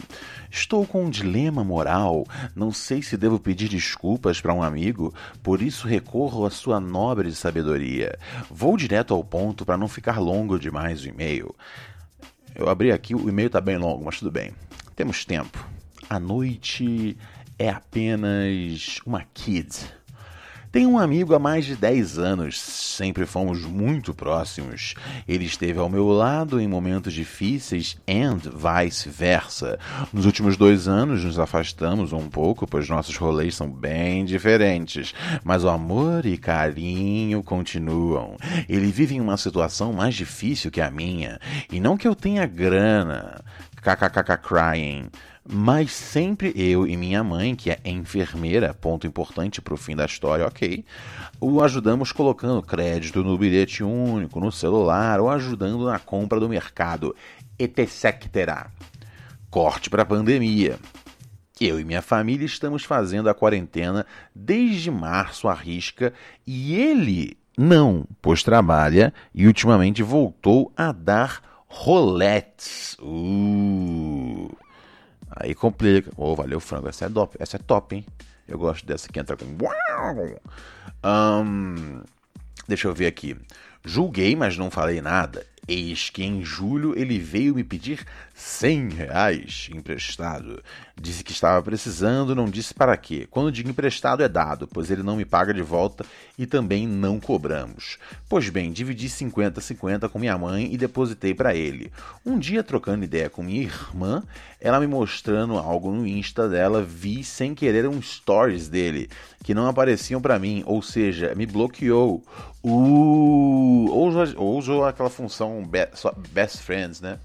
Estou 0.50 0.86
com 0.86 1.04
um 1.04 1.10
dilema 1.10 1.62
moral. 1.62 2.24
Não 2.54 2.72
sei 2.72 3.02
se 3.02 3.18
devo 3.18 3.38
pedir 3.38 3.68
desculpas 3.68 4.40
para 4.40 4.54
um 4.54 4.62
amigo, 4.62 5.12
por 5.42 5.60
isso 5.60 5.86
recorro 5.86 6.46
à 6.46 6.50
sua 6.50 6.80
nobre 6.80 7.30
sabedoria. 7.32 8.18
Vou 8.50 8.78
direto 8.78 9.12
ao 9.12 9.22
ponto 9.22 9.66
para 9.66 9.76
não 9.76 9.88
ficar 9.88 10.18
longo 10.18 10.58
demais 10.58 11.02
o 11.02 11.08
e-mail. 11.08 11.54
Eu 12.58 12.70
abri 12.70 12.90
aqui, 12.90 13.14
o 13.14 13.28
e-mail 13.28 13.48
está 13.48 13.60
bem 13.60 13.76
longo, 13.76 14.02
mas 14.02 14.18
tudo 14.18 14.30
bem. 14.30 14.50
Temos 14.94 15.26
tempo. 15.26 15.62
A 16.08 16.18
noite 16.18 17.14
é 17.58 17.68
apenas 17.68 18.98
uma 19.04 19.22
kid. 19.34 19.68
Tenho 20.76 20.90
um 20.90 20.98
amigo 20.98 21.34
há 21.34 21.38
mais 21.38 21.64
de 21.64 21.74
10 21.74 22.18
anos, 22.18 22.60
sempre 22.60 23.24
fomos 23.24 23.62
muito 23.62 24.12
próximos. 24.12 24.94
Ele 25.26 25.46
esteve 25.46 25.78
ao 25.78 25.88
meu 25.88 26.08
lado 26.08 26.60
em 26.60 26.68
momentos 26.68 27.14
difíceis 27.14 27.96
and 28.06 28.40
vice-versa. 28.54 29.78
Nos 30.12 30.26
últimos 30.26 30.54
dois 30.58 30.86
anos 30.86 31.24
nos 31.24 31.38
afastamos 31.38 32.12
um 32.12 32.28
pouco, 32.28 32.66
pois 32.66 32.90
nossos 32.90 33.16
rolês 33.16 33.54
são 33.54 33.70
bem 33.70 34.22
diferentes, 34.26 35.14
mas 35.42 35.64
o 35.64 35.70
amor 35.70 36.26
e 36.26 36.36
carinho 36.36 37.42
continuam. 37.42 38.36
Ele 38.68 38.92
vive 38.92 39.14
em 39.14 39.20
uma 39.22 39.38
situação 39.38 39.94
mais 39.94 40.14
difícil 40.14 40.70
que 40.70 40.82
a 40.82 40.90
minha, 40.90 41.40
e 41.72 41.80
não 41.80 41.96
que 41.96 42.06
eu 42.06 42.14
tenha 42.14 42.44
grana. 42.44 43.42
KKKK 43.80 44.36
crying 44.42 45.08
mas 45.48 45.92
sempre 45.92 46.52
eu 46.56 46.86
e 46.86 46.96
minha 46.96 47.22
mãe, 47.22 47.54
que 47.54 47.70
é 47.70 47.78
enfermeira, 47.84 48.74
ponto 48.74 49.06
importante 49.06 49.60
para 49.60 49.74
o 49.74 49.76
fim 49.76 49.94
da 49.94 50.04
história, 50.04 50.46
ok, 50.46 50.84
o 51.40 51.62
ajudamos 51.62 52.10
colocando 52.10 52.62
crédito 52.62 53.22
no 53.22 53.38
bilhete 53.38 53.84
único, 53.84 54.40
no 54.40 54.50
celular, 54.50 55.20
ou 55.20 55.30
ajudando 55.30 55.84
na 55.86 55.98
compra 55.98 56.40
do 56.40 56.48
mercado, 56.48 57.14
etc. 57.58 58.68
Corte 59.50 59.88
para 59.88 60.02
a 60.02 60.06
pandemia. 60.06 60.78
Eu 61.60 61.80
e 61.80 61.84
minha 61.84 62.02
família 62.02 62.44
estamos 62.44 62.84
fazendo 62.84 63.30
a 63.30 63.34
quarentena 63.34 64.04
desde 64.34 64.90
março 64.90 65.48
à 65.48 65.54
risca 65.54 66.12
e 66.46 66.74
ele 66.74 67.38
não, 67.56 68.04
pois 68.20 68.42
trabalha 68.42 69.14
e 69.34 69.46
ultimamente 69.46 70.02
voltou 70.02 70.70
a 70.76 70.92
dar 70.92 71.40
roletes. 71.66 72.96
Uh. 73.00 74.15
Aí 75.36 75.54
complica. 75.54 76.10
Ô, 76.16 76.32
oh, 76.32 76.34
valeu, 76.34 76.58
frango. 76.58 76.88
Essa 76.88 77.04
é 77.04 77.08
top. 77.08 77.36
Essa 77.38 77.56
é 77.56 77.60
top, 77.60 77.96
hein? 77.96 78.06
Eu 78.48 78.58
gosto 78.58 78.86
dessa 78.86 79.08
que 79.08 79.20
entra 79.20 79.36
com. 79.36 79.46
Um, 81.04 82.02
deixa 82.66 82.88
eu 82.88 82.94
ver 82.94 83.06
aqui. 83.06 83.36
Julguei, 83.84 84.34
mas 84.34 84.56
não 84.56 84.70
falei 84.70 85.00
nada. 85.00 85.46
Eis 85.68 86.10
que 86.10 86.22
em 86.22 86.44
julho 86.44 86.96
ele 86.96 87.18
veio 87.18 87.54
me 87.54 87.64
pedir 87.64 88.04
100 88.34 88.90
reais 88.90 89.68
emprestado. 89.72 90.62
Disse 90.98 91.24
que 91.24 91.32
estava 91.32 91.62
precisando, 91.62 92.34
não 92.34 92.46
disse 92.46 92.72
para 92.72 92.96
quê. 92.96 93.26
Quando 93.30 93.50
digo 93.50 93.68
emprestado 93.68 94.22
é 94.22 94.28
dado, 94.28 94.68
pois 94.68 94.90
ele 94.90 95.02
não 95.02 95.16
me 95.16 95.24
paga 95.24 95.52
de 95.52 95.62
volta 95.62 96.04
e 96.38 96.46
também 96.46 96.86
não 96.86 97.18
cobramos. 97.18 97.98
Pois 98.28 98.48
bem, 98.48 98.70
dividi 98.70 99.08
50-50 99.08 100.08
com 100.08 100.18
minha 100.18 100.38
mãe 100.38 100.72
e 100.72 100.76
depositei 100.76 101.34
para 101.34 101.54
ele. 101.54 101.90
Um 102.24 102.38
dia, 102.38 102.62
trocando 102.62 103.04
ideia 103.04 103.28
com 103.28 103.42
minha 103.42 103.62
irmã, 103.62 104.22
ela 104.60 104.80
me 104.80 104.86
mostrando 104.86 105.58
algo 105.58 105.90
no 105.92 106.06
Insta 106.06 106.48
dela, 106.48 106.82
vi 106.82 107.24
sem 107.24 107.54
querer 107.54 107.88
um 107.88 108.00
stories 108.00 108.68
dele, 108.68 109.08
que 109.44 109.54
não 109.54 109.66
apareciam 109.66 110.20
para 110.20 110.38
mim, 110.38 110.62
ou 110.66 110.82
seja, 110.82 111.34
me 111.34 111.46
bloqueou. 111.46 112.22
Uh, 112.64 113.88
ou, 113.90 114.10
ou 114.36 114.58
usou 114.58 114.84
aquela 114.84 115.08
função 115.08 115.55
Best 115.64 116.62
Friends, 116.62 117.00
né? 117.00 117.18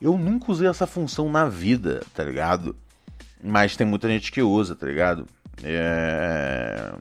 Eu 0.00 0.16
nunca 0.18 0.52
usei 0.52 0.68
essa 0.68 0.86
função 0.86 1.30
na 1.30 1.48
vida, 1.48 2.02
tá 2.14 2.22
ligado? 2.22 2.76
Mas 3.42 3.76
tem 3.76 3.86
muita 3.86 4.08
gente 4.08 4.30
que 4.30 4.42
usa, 4.42 4.74
tá 4.74 4.86
ligado? 4.86 5.26
É... 5.62 6.92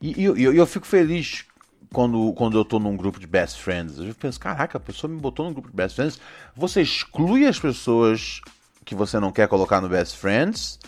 E, 0.00 0.22
e, 0.22 0.24
e 0.24 0.56
eu 0.56 0.66
fico 0.66 0.86
feliz 0.86 1.44
quando, 1.92 2.32
quando 2.34 2.56
eu 2.56 2.64
tô 2.64 2.78
num 2.78 2.96
grupo 2.96 3.18
de 3.18 3.26
best 3.26 3.60
friends. 3.60 3.98
Eu 3.98 4.14
penso, 4.14 4.38
caraca, 4.38 4.78
a 4.78 4.80
pessoa 4.80 5.10
me 5.12 5.18
botou 5.18 5.46
num 5.46 5.52
grupo 5.52 5.68
de 5.68 5.76
best 5.76 5.96
friends. 5.96 6.20
Você 6.54 6.82
exclui 6.82 7.46
as 7.46 7.58
pessoas 7.58 8.40
que 8.84 8.94
você 8.94 9.18
não 9.18 9.32
quer 9.32 9.48
colocar 9.48 9.80
no 9.80 9.88
best 9.88 10.16
friends 10.16 10.78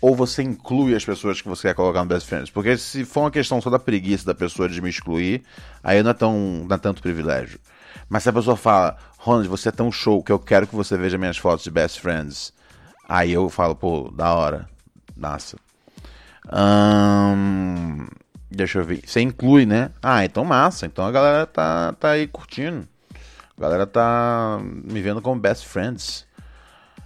ou 0.00 0.14
você 0.14 0.42
inclui 0.42 0.94
as 0.94 1.04
pessoas 1.04 1.40
que 1.40 1.48
você 1.48 1.68
quer 1.68 1.74
colocar 1.74 2.00
no 2.02 2.06
Best 2.06 2.26
Friends? 2.26 2.50
Porque 2.50 2.76
se 2.76 3.04
for 3.04 3.20
uma 3.20 3.30
questão 3.30 3.60
só 3.60 3.70
da 3.70 3.78
preguiça 3.78 4.24
da 4.24 4.34
pessoa 4.34 4.68
de 4.68 4.80
me 4.80 4.88
excluir, 4.88 5.42
aí 5.82 6.02
não 6.02 6.10
é, 6.10 6.14
tão, 6.14 6.64
não 6.68 6.74
é 6.74 6.78
tanto 6.78 7.02
privilégio. 7.02 7.58
Mas 8.08 8.22
se 8.22 8.28
a 8.28 8.32
pessoa 8.32 8.56
fala, 8.56 8.96
Ronald, 9.18 9.48
você 9.48 9.68
é 9.68 9.72
tão 9.72 9.90
show 9.90 10.22
que 10.22 10.32
eu 10.32 10.38
quero 10.38 10.66
que 10.66 10.74
você 10.74 10.96
veja 10.96 11.18
minhas 11.18 11.36
fotos 11.36 11.64
de 11.64 11.70
Best 11.70 12.00
Friends, 12.00 12.52
aí 13.08 13.32
eu 13.32 13.48
falo, 13.48 13.74
pô, 13.74 14.10
da 14.10 14.34
hora, 14.34 14.68
massa. 15.16 15.56
Deixa 18.50 18.78
eu 18.78 18.84
ver. 18.84 19.02
Você 19.04 19.20
inclui, 19.20 19.66
né? 19.66 19.90
Ah, 20.02 20.24
então 20.24 20.44
massa. 20.44 20.86
Então 20.86 21.04
a 21.04 21.10
galera 21.10 21.46
tá, 21.46 21.92
tá 21.94 22.10
aí 22.10 22.26
curtindo. 22.26 22.86
A 23.56 23.60
galera 23.60 23.86
tá 23.86 24.60
me 24.62 25.00
vendo 25.00 25.20
como 25.20 25.40
Best 25.40 25.66
Friends. 25.66 26.26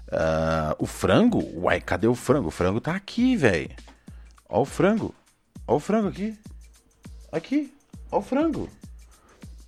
Uh, 0.09 0.74
o 0.78 0.86
frango? 0.86 1.42
Uai, 1.55 1.80
cadê 1.80 2.07
o 2.07 2.14
frango? 2.14 2.49
O 2.49 2.51
frango 2.51 2.80
tá 2.80 2.94
aqui, 2.94 3.36
velho. 3.36 3.70
Ó 4.49 4.62
o 4.62 4.64
frango. 4.64 5.14
Ó 5.66 5.76
o 5.76 5.80
frango 5.80 6.09
aqui. 6.09 6.38
Aqui. 7.30 7.72
Ó 8.11 8.18
o 8.18 8.22
frango. 8.22 8.68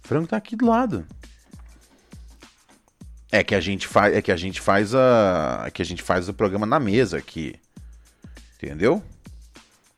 O 0.05 0.09
frango 0.09 0.27
tá 0.27 0.37
aqui 0.37 0.57
do 0.57 0.67
lado. 0.67 1.07
É 3.33 3.45
que 3.45 3.55
a 3.55 3.61
gente 3.61 3.87
faz, 3.87 4.15
é 4.15 4.21
que 4.21 4.33
a 4.33 4.37
gente 4.37 4.61
faz 4.61 4.95
a, 4.95 5.65
é 5.67 5.71
que 5.71 5.83
a 5.83 5.85
gente 5.85 6.03
faz 6.03 6.29
o 6.29 6.35
programa 6.35 6.67
na 6.67 6.81
mesa 6.81 7.19
aqui. 7.19 7.55
Entendeu? 8.57 9.03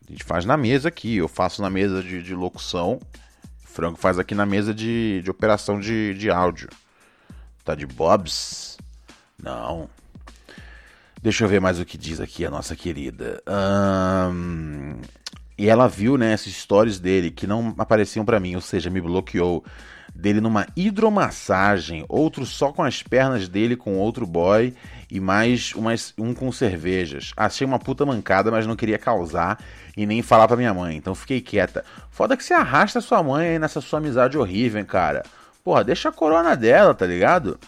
A 0.06 0.10
gente 0.12 0.24
faz 0.24 0.44
na 0.44 0.56
mesa 0.56 0.88
aqui. 0.88 1.16
Eu 1.16 1.28
faço 1.28 1.62
na 1.62 1.70
mesa 1.70 2.02
de, 2.02 2.22
de 2.22 2.34
locução. 2.34 3.00
O 3.64 3.68
frango 3.68 3.96
faz 3.96 4.18
aqui 4.18 4.34
na 4.34 4.44
mesa 4.44 4.74
de, 4.74 5.22
de 5.22 5.30
operação 5.30 5.80
de, 5.80 6.14
de 6.14 6.30
áudio. 6.30 6.68
Tá 7.64 7.74
de 7.74 7.86
bobs? 7.86 8.76
Não. 9.42 9.88
Deixa 11.22 11.44
eu 11.44 11.48
ver 11.48 11.60
mais 11.60 11.78
o 11.78 11.84
que 11.84 11.96
diz 11.96 12.20
aqui 12.20 12.44
a 12.44 12.50
nossa 12.50 12.74
querida. 12.74 13.40
E 15.56 15.68
ela 15.68 15.86
viu, 15.86 16.18
né, 16.18 16.34
esses 16.34 16.56
stories 16.56 16.98
dele 16.98 17.30
que 17.30 17.46
não 17.46 17.74
apareciam 17.78 18.24
para 18.24 18.40
mim, 18.40 18.56
ou 18.56 18.60
seja, 18.60 18.90
me 18.90 19.00
bloqueou. 19.00 19.64
Dele 20.14 20.40
numa 20.40 20.66
hidromassagem, 20.76 22.04
outro 22.08 22.44
só 22.44 22.72
com 22.72 22.82
as 22.82 23.02
pernas 23.02 23.48
dele 23.48 23.76
com 23.76 23.96
outro 23.96 24.26
boy 24.26 24.74
e 25.10 25.18
mais 25.18 25.74
umas, 25.74 26.12
um 26.18 26.34
com 26.34 26.52
cervejas. 26.52 27.32
Achei 27.36 27.66
uma 27.66 27.78
puta 27.78 28.04
mancada, 28.04 28.50
mas 28.50 28.66
não 28.66 28.76
queria 28.76 28.98
causar 28.98 29.58
e 29.96 30.06
nem 30.06 30.22
falar 30.22 30.46
pra 30.46 30.56
minha 30.56 30.72
mãe, 30.72 30.96
então 30.96 31.14
fiquei 31.14 31.40
quieta. 31.40 31.84
Foda 32.10 32.36
que 32.36 32.44
você 32.44 32.54
arrasta 32.54 33.00
sua 33.00 33.22
mãe 33.22 33.48
aí 33.48 33.58
nessa 33.58 33.80
sua 33.80 33.98
amizade 33.98 34.38
horrível, 34.38 34.80
hein, 34.80 34.86
cara. 34.86 35.22
Porra, 35.64 35.84
deixa 35.84 36.08
a 36.08 36.12
corona 36.12 36.54
dela, 36.56 36.94
tá 36.94 37.06
ligado? 37.06 37.58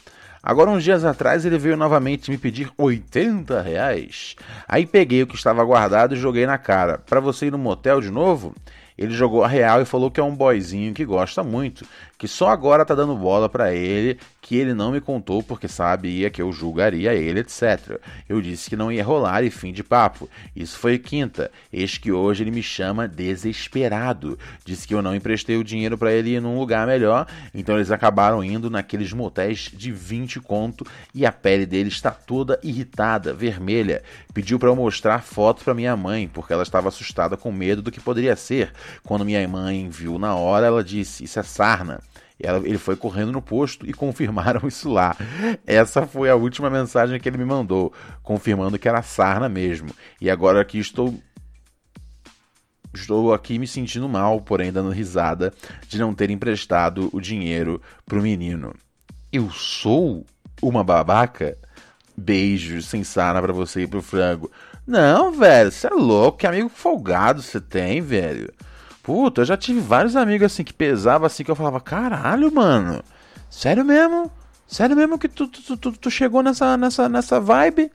Agora, 0.43 0.71
uns 0.71 0.85
dias 0.85 1.07
atrás, 1.07 1.47
ele 1.47 1.57
veio 1.57 1.75
novamente 1.75 2.31
me 2.31 2.37
pedir 2.37 2.71
80 2.77 3.63
reais. 3.63 4.37
Aí 4.69 4.85
peguei 4.85 5.23
o 5.23 5.27
que 5.27 5.37
estava 5.37 5.65
guardado 5.65 6.15
e 6.15 6.19
joguei 6.19 6.45
na 6.45 6.59
cara. 6.59 6.99
Para 6.99 7.19
você 7.19 7.47
ir 7.47 7.51
no 7.51 7.57
motel 7.57 7.99
de 7.99 8.11
novo? 8.11 8.55
Ele 8.97 9.13
jogou 9.13 9.43
a 9.43 9.49
real 9.49 9.83
e 9.83 9.85
falou 9.85 10.11
que 10.11 10.21
é 10.21 10.23
um 10.23 10.35
boyzinho 10.35 10.95
que 10.95 11.05
gosta 11.05 11.43
muito, 11.43 11.85
que 12.17 12.29
só 12.29 12.49
agora 12.49 12.85
tá 12.85 12.95
dando 12.95 13.17
bola 13.17 13.49
para 13.49 13.75
ele, 13.75 14.19
que 14.41 14.57
ele 14.57 14.73
não 14.73 14.93
me 14.93 15.01
contou 15.01 15.43
porque 15.43 15.67
sabia 15.67 16.31
que 16.31 16.41
eu 16.41 16.53
julgaria 16.53 17.13
ele, 17.13 17.41
etc. 17.41 17.99
Eu 18.29 18.41
disse 18.41 18.71
que 18.71 18.77
não 18.77 18.93
ia 18.93 19.03
rolar 19.03 19.43
e 19.43 19.51
fim 19.51 19.73
de 19.73 19.83
papo. 19.83 20.29
Isso 20.55 20.79
foi 20.79 20.99
quinta. 20.99 21.51
Eis 21.73 21.99
que 21.99 22.13
hoje 22.13 22.45
ele 22.45 22.51
me 22.51 22.63
chama 22.63 23.09
desesperado. 23.09 24.39
Disse 24.65 24.87
que 24.87 24.95
eu 24.95 25.03
não 25.03 25.15
emprestei 25.15 25.57
o 25.57 25.65
dinheiro 25.65 25.99
para 25.99 26.13
ele 26.13 26.37
ir 26.37 26.41
num 26.41 26.59
lugar 26.59 26.87
melhor, 26.87 27.27
então 27.53 27.75
eles 27.75 27.91
acabaram 27.91 28.45
indo 28.45 28.71
naqueles 28.71 29.13
motéis 29.13 29.71
de 29.73 29.91
20 29.91 30.41
conto 30.41 30.87
e 31.15 31.27
a 31.27 31.33
pele 31.33 31.67
dele 31.67 31.89
está 31.89 32.11
toda 32.11 32.61
irritada, 32.63 33.35
vermelha. 33.35 34.03
Pediu 34.33 34.59
para 34.59 34.69
eu 34.69 34.77
mostrar 34.77 35.23
fotos 35.23 35.63
para 35.63 35.75
minha 35.75 35.97
mãe, 35.97 36.29
porque 36.29 36.53
ela 36.53 36.63
estava 36.63 36.89
assustada 36.89 37.37
com 37.37 37.51
medo 37.51 37.83
do 37.83 37.91
que 37.91 38.01
poderia 38.01 38.37
ser. 38.37 38.73
Quando 39.03 39.25
minha 39.25 39.47
mãe 39.49 39.89
viu 39.89 40.19
na 40.19 40.35
hora, 40.35 40.67
ela 40.67 40.85
disse: 40.85 41.25
Isso 41.25 41.39
é 41.39 41.43
sarna. 41.43 42.01
Ela, 42.41 42.59
ele 42.59 42.79
foi 42.79 42.97
correndo 42.97 43.33
no 43.33 43.41
posto 43.41 43.89
e 43.89 43.93
confirmaram 43.93 44.67
isso 44.69 44.91
lá. 44.91 45.17
Essa 45.67 46.07
foi 46.07 46.29
a 46.29 46.35
última 46.35 46.69
mensagem 46.69 47.19
que 47.21 47.29
ele 47.29 47.39
me 47.39 47.45
mandou, 47.45 47.93
confirmando 48.23 48.79
que 48.79 48.89
era 48.89 49.03
sarna 49.03 49.49
mesmo. 49.49 49.91
E 50.21 50.31
agora 50.31 50.61
aqui 50.61 50.79
estou. 50.79 51.15
Estou 52.93 53.35
aqui 53.35 53.59
me 53.59 53.67
sentindo 53.67 54.09
mal, 54.09 54.41
porém 54.41 54.73
dando 54.73 54.91
risada 54.91 55.53
de 55.89 55.99
não 55.99 56.15
ter 56.15 56.31
emprestado 56.31 57.11
o 57.13 57.21
dinheiro 57.21 57.83
pro 58.07 58.23
menino. 58.23 58.73
Eu 59.33 59.51
sou 59.51 60.25
uma 60.63 60.85
babaca? 60.85 61.59
Beijos 62.17 62.87
sem 62.87 63.03
sarna 63.03 63.43
para 63.43 63.53
você 63.53 63.83
e 63.83 63.87
pro 63.89 64.01
frango. 64.01 64.49
Não, 64.87 65.33
velho, 65.33 65.73
você 65.73 65.89
é 65.89 65.91
louco, 65.91 66.39
que 66.39 66.47
amigo 66.47 66.69
folgado 66.69 67.43
você 67.43 67.61
tem, 67.61 68.01
velho. 68.01 68.53
Puta, 69.05 69.43
eu 69.43 69.45
já 69.45 69.55
tive 69.55 69.81
vários 69.81 70.17
amigos 70.17 70.47
assim 70.47 70.65
que 70.65 70.73
pesava 70.73 71.27
assim 71.27 71.45
que 71.45 71.51
eu 71.51 71.55
falava, 71.55 71.79
caralho, 71.79 72.51
mano. 72.51 73.05
Sério 73.51 73.85
mesmo? 73.85 74.33
Sério 74.67 74.97
mesmo 74.97 75.19
que 75.19 75.29
tu, 75.29 75.47
tu, 75.47 75.77
tu, 75.77 75.93
tu 75.93 76.11
chegou 76.11 76.43
nessa, 76.43 76.75
nessa, 76.79 77.07
nessa 77.07 77.39
vibe? 77.39 77.93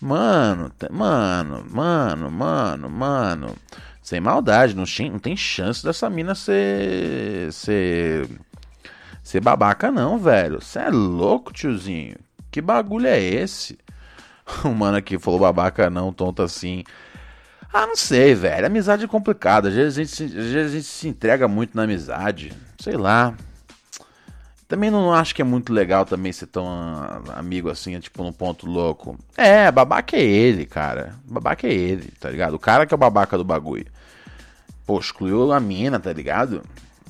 Mano, 0.00 0.70
mano, 0.92 1.66
mano, 1.68 2.30
mano, 2.30 2.88
mano. 2.88 3.56
Sem 4.00 4.20
maldade, 4.20 4.76
não, 4.76 4.84
não 5.10 5.18
tem 5.18 5.36
chance 5.36 5.82
dessa 5.82 6.08
mina 6.08 6.36
ser. 6.36 7.52
ser. 7.52 8.28
ser 9.24 9.40
babaca, 9.40 9.90
não, 9.90 10.20
velho. 10.20 10.60
Você 10.60 10.78
é 10.78 10.88
louco, 10.88 11.52
tiozinho. 11.52 12.16
Que 12.52 12.62
bagulho 12.62 13.08
é 13.08 13.20
esse? 13.20 13.76
O 14.62 14.68
mano 14.68 14.98
aqui 14.98 15.18
falou 15.18 15.40
babaca 15.40 15.88
não, 15.90 16.12
tonto 16.12 16.42
assim. 16.42 16.84
Ah, 17.74 17.88
não 17.88 17.96
sei, 17.96 18.36
velho. 18.36 18.66
Amizade 18.66 19.04
é 19.04 19.08
complicada. 19.08 19.68
Às 19.68 19.74
vezes, 19.74 19.98
a 19.98 20.04
gente, 20.04 20.38
às 20.38 20.46
vezes 20.46 20.72
a 20.72 20.76
gente 20.76 20.84
se 20.84 21.08
entrega 21.08 21.48
muito 21.48 21.76
na 21.76 21.82
amizade. 21.82 22.52
Sei 22.78 22.96
lá. 22.96 23.34
Também 24.68 24.92
não 24.92 25.12
acho 25.12 25.34
que 25.34 25.42
é 25.42 25.44
muito 25.44 25.72
legal 25.72 26.06
também 26.06 26.32
ser 26.32 26.46
tão 26.46 26.66
amigo 27.34 27.68
assim, 27.68 27.98
tipo, 27.98 28.22
num 28.22 28.32
ponto 28.32 28.64
louco. 28.64 29.18
É, 29.36 29.72
babaca 29.72 30.16
é 30.16 30.22
ele, 30.22 30.66
cara. 30.66 31.16
Babaca 31.24 31.66
é 31.66 31.72
ele, 31.72 32.12
tá 32.20 32.30
ligado? 32.30 32.54
O 32.54 32.60
cara 32.60 32.86
que 32.86 32.94
é 32.94 32.96
o 32.96 32.98
babaca 32.98 33.36
do 33.36 33.44
bagulho. 33.44 33.86
Pô, 34.86 35.00
excluiu 35.00 35.52
a 35.52 35.58
mina, 35.58 35.98
tá 35.98 36.12
ligado? 36.12 36.62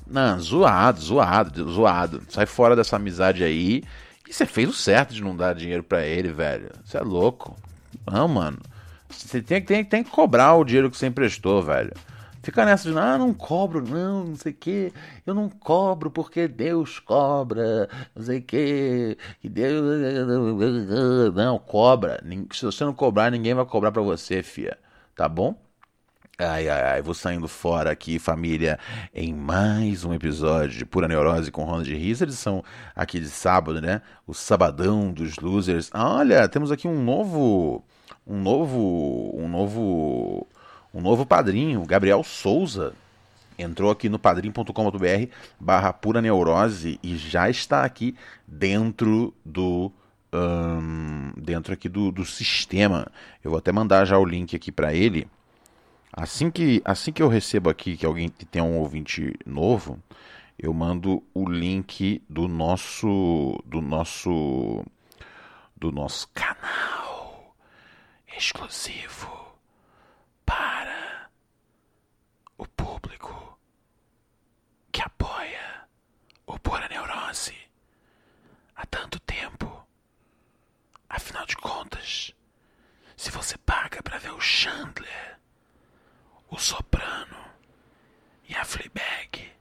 Não, 0.07 0.41
zoado, 0.41 0.99
zoado, 0.99 1.71
zoado. 1.71 2.23
Sai 2.31 2.47
fora 2.47 2.75
dessa 2.75 2.97
amizade 2.97 3.45
aí. 3.45 3.83
E 4.27 4.33
você 4.33 4.47
fez 4.47 4.71
o 4.71 4.73
certo 4.73 5.13
de 5.13 5.23
não 5.23 5.37
dar 5.37 5.55
dinheiro 5.55 5.83
para 5.83 6.07
ele, 6.07 6.33
velho. 6.33 6.71
Você 6.83 6.97
é 6.97 7.03
louco. 7.03 7.55
Não, 8.11 8.27
mano. 8.27 8.59
Você 9.17 9.43
tem, 9.43 9.63
tem, 9.63 9.85
tem 9.85 10.05
que 10.05 10.11
cobrar 10.11 10.55
o 10.55 10.65
dinheiro 10.65 10.91
que 10.91 10.97
você 10.97 11.07
emprestou, 11.07 11.63
velho. 11.63 11.93
Fica 12.43 12.65
nessa 12.67 12.91
de, 12.91 12.99
ah, 12.99 13.17
não 13.17 13.33
cobro, 13.33 13.83
não, 13.83 14.25
não 14.25 14.37
sei 14.37 14.53
o 14.53 14.55
quê. 14.55 14.93
Eu 15.27 15.35
não 15.35 15.49
cobro 15.49 16.11
porque 16.11 16.47
Deus 16.47 16.99
cobra, 16.99 17.89
não 18.15 18.23
sei 18.23 18.39
o 18.39 18.43
quê. 18.43 19.17
E 19.43 19.49
Deus. 19.49 19.83
Não, 21.35 21.59
cobra. 21.59 22.23
Se 22.53 22.67
você 22.67 22.85
não 22.85 22.93
cobrar, 22.93 23.31
ninguém 23.31 23.55
vai 23.55 23.65
cobrar 23.65 23.91
pra 23.91 24.03
você, 24.03 24.43
fia. 24.43 24.77
Tá 25.17 25.27
bom? 25.27 25.57
Ai, 26.37 26.69
ai, 26.69 26.83
ai, 26.83 27.03
vou 27.03 27.15
saindo 27.15 27.47
fora 27.47 27.93
aqui, 27.93 28.19
família, 28.19 28.77
em 29.15 29.33
mais 29.33 30.05
um 30.05 30.13
episódio 30.13 30.77
de 30.77 30.85
Pura 30.85 31.07
Neurose 31.07 31.49
com 31.53 31.63
Ronald 31.63 31.89
Rios, 31.89 32.21
edição 32.21 32.63
aqui 32.95 33.21
de 33.21 33.29
sábado, 33.29 33.81
né? 33.81 34.03
O 34.27 34.35
Sabadão 34.35 35.13
dos 35.13 35.37
Losers. 35.37 35.91
Olha, 35.95 36.49
temos 36.49 36.73
aqui 36.73 36.89
um 36.89 37.01
novo. 37.03 37.85
Um 38.27 38.41
novo. 38.41 39.35
Um 39.35 39.49
novo 39.49 40.47
um 40.93 41.01
novo 41.01 41.27
padrinho, 41.27 41.85
Gabriel 41.85 42.23
Souza, 42.23 42.95
entrou 43.59 43.91
aqui 43.91 44.09
no 44.09 44.17
padrim.com.br 44.17 45.29
barra 45.59 45.93
pura 45.93 46.23
neurose 46.23 47.01
e 47.03 47.17
já 47.17 47.51
está 47.51 47.85
aqui 47.85 48.15
dentro 48.47 49.35
do 49.45 49.91
um, 50.33 51.33
dentro 51.37 51.73
aqui 51.73 51.89
do, 51.89 52.13
do 52.13 52.25
sistema. 52.25 53.09
Eu 53.43 53.51
vou 53.51 53.59
até 53.59 53.73
mandar 53.73 54.05
já 54.05 54.17
o 54.17 54.25
link 54.25 54.55
aqui 54.55 54.71
para 54.71 54.95
ele. 54.95 55.27
Assim 56.13 56.49
que 56.49 56.81
assim 56.85 57.11
que 57.11 57.23
eu 57.23 57.29
recebo 57.29 57.69
aqui 57.69 57.97
que 57.97 58.07
alguém 58.07 58.29
tem 58.29 58.63
um 58.63 58.79
ouvinte 58.79 59.35
novo, 59.45 59.99
eu 60.57 60.73
mando 60.73 61.23
o 61.35 61.49
link 61.49 62.23
do 62.29 62.47
nosso 62.47 63.61
do 63.67 63.81
nosso 63.81 64.85
do 65.77 65.91
nosso 65.91 66.29
canal 66.33 66.94
exclusivo 68.37 69.59
para 70.45 71.31
o 72.59 72.67
público 72.67 73.59
que 74.93 75.03
apoia 75.03 75.89
o 76.47 76.59
Pura 76.59 76.89
Neurose 76.89 77.57
há 78.77 78.87
tanto 78.87 79.19
tempo. 79.21 79.87
Afinal 81.09 81.47
de 81.47 81.57
contas, 81.57 82.35
se 83.17 83.31
você 83.31 83.57
paga 83.59 84.03
para 84.03 84.19
ver 84.19 84.33
o 84.33 84.41
Chandler, 84.41 85.39
o 86.51 86.59
Soprano 86.59 87.37
e 88.49 88.55
a 88.55 88.65
Fleabag, 88.65 89.53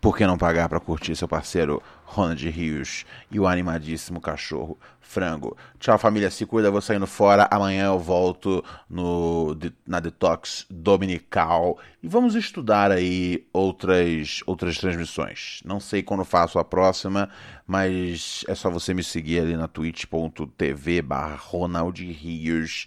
por 0.00 0.16
que 0.16 0.26
não 0.26 0.36
pagar 0.36 0.68
para 0.68 0.80
curtir 0.80 1.16
seu 1.16 1.28
parceiro 1.28 1.82
Ronald 2.04 2.48
Rios 2.48 3.04
e 3.30 3.40
o 3.40 3.46
animadíssimo 3.46 4.20
cachorro 4.20 4.78
Frango? 5.00 5.56
Tchau, 5.78 5.98
família, 5.98 6.30
se 6.30 6.46
cuida, 6.46 6.70
vou 6.70 6.80
saindo 6.80 7.06
fora. 7.06 7.48
Amanhã 7.50 7.86
eu 7.86 7.98
volto 7.98 8.64
no, 8.88 9.56
na 9.86 10.00
Detox 10.00 10.66
Dominical 10.70 11.78
e 12.02 12.08
vamos 12.08 12.34
estudar 12.34 12.90
aí 12.90 13.46
outras, 13.52 14.42
outras 14.46 14.78
transmissões. 14.78 15.60
Não 15.64 15.80
sei 15.80 16.02
quando 16.02 16.24
faço 16.24 16.58
a 16.58 16.64
próxima, 16.64 17.28
mas 17.66 18.44
é 18.48 18.54
só 18.54 18.70
você 18.70 18.94
me 18.94 19.02
seguir 19.02 19.40
ali 19.40 19.56
na 19.56 19.68
twitch.tv 19.68 21.02
barra 21.02 21.36
Ronald 21.36 22.00
Rios, 22.00 22.86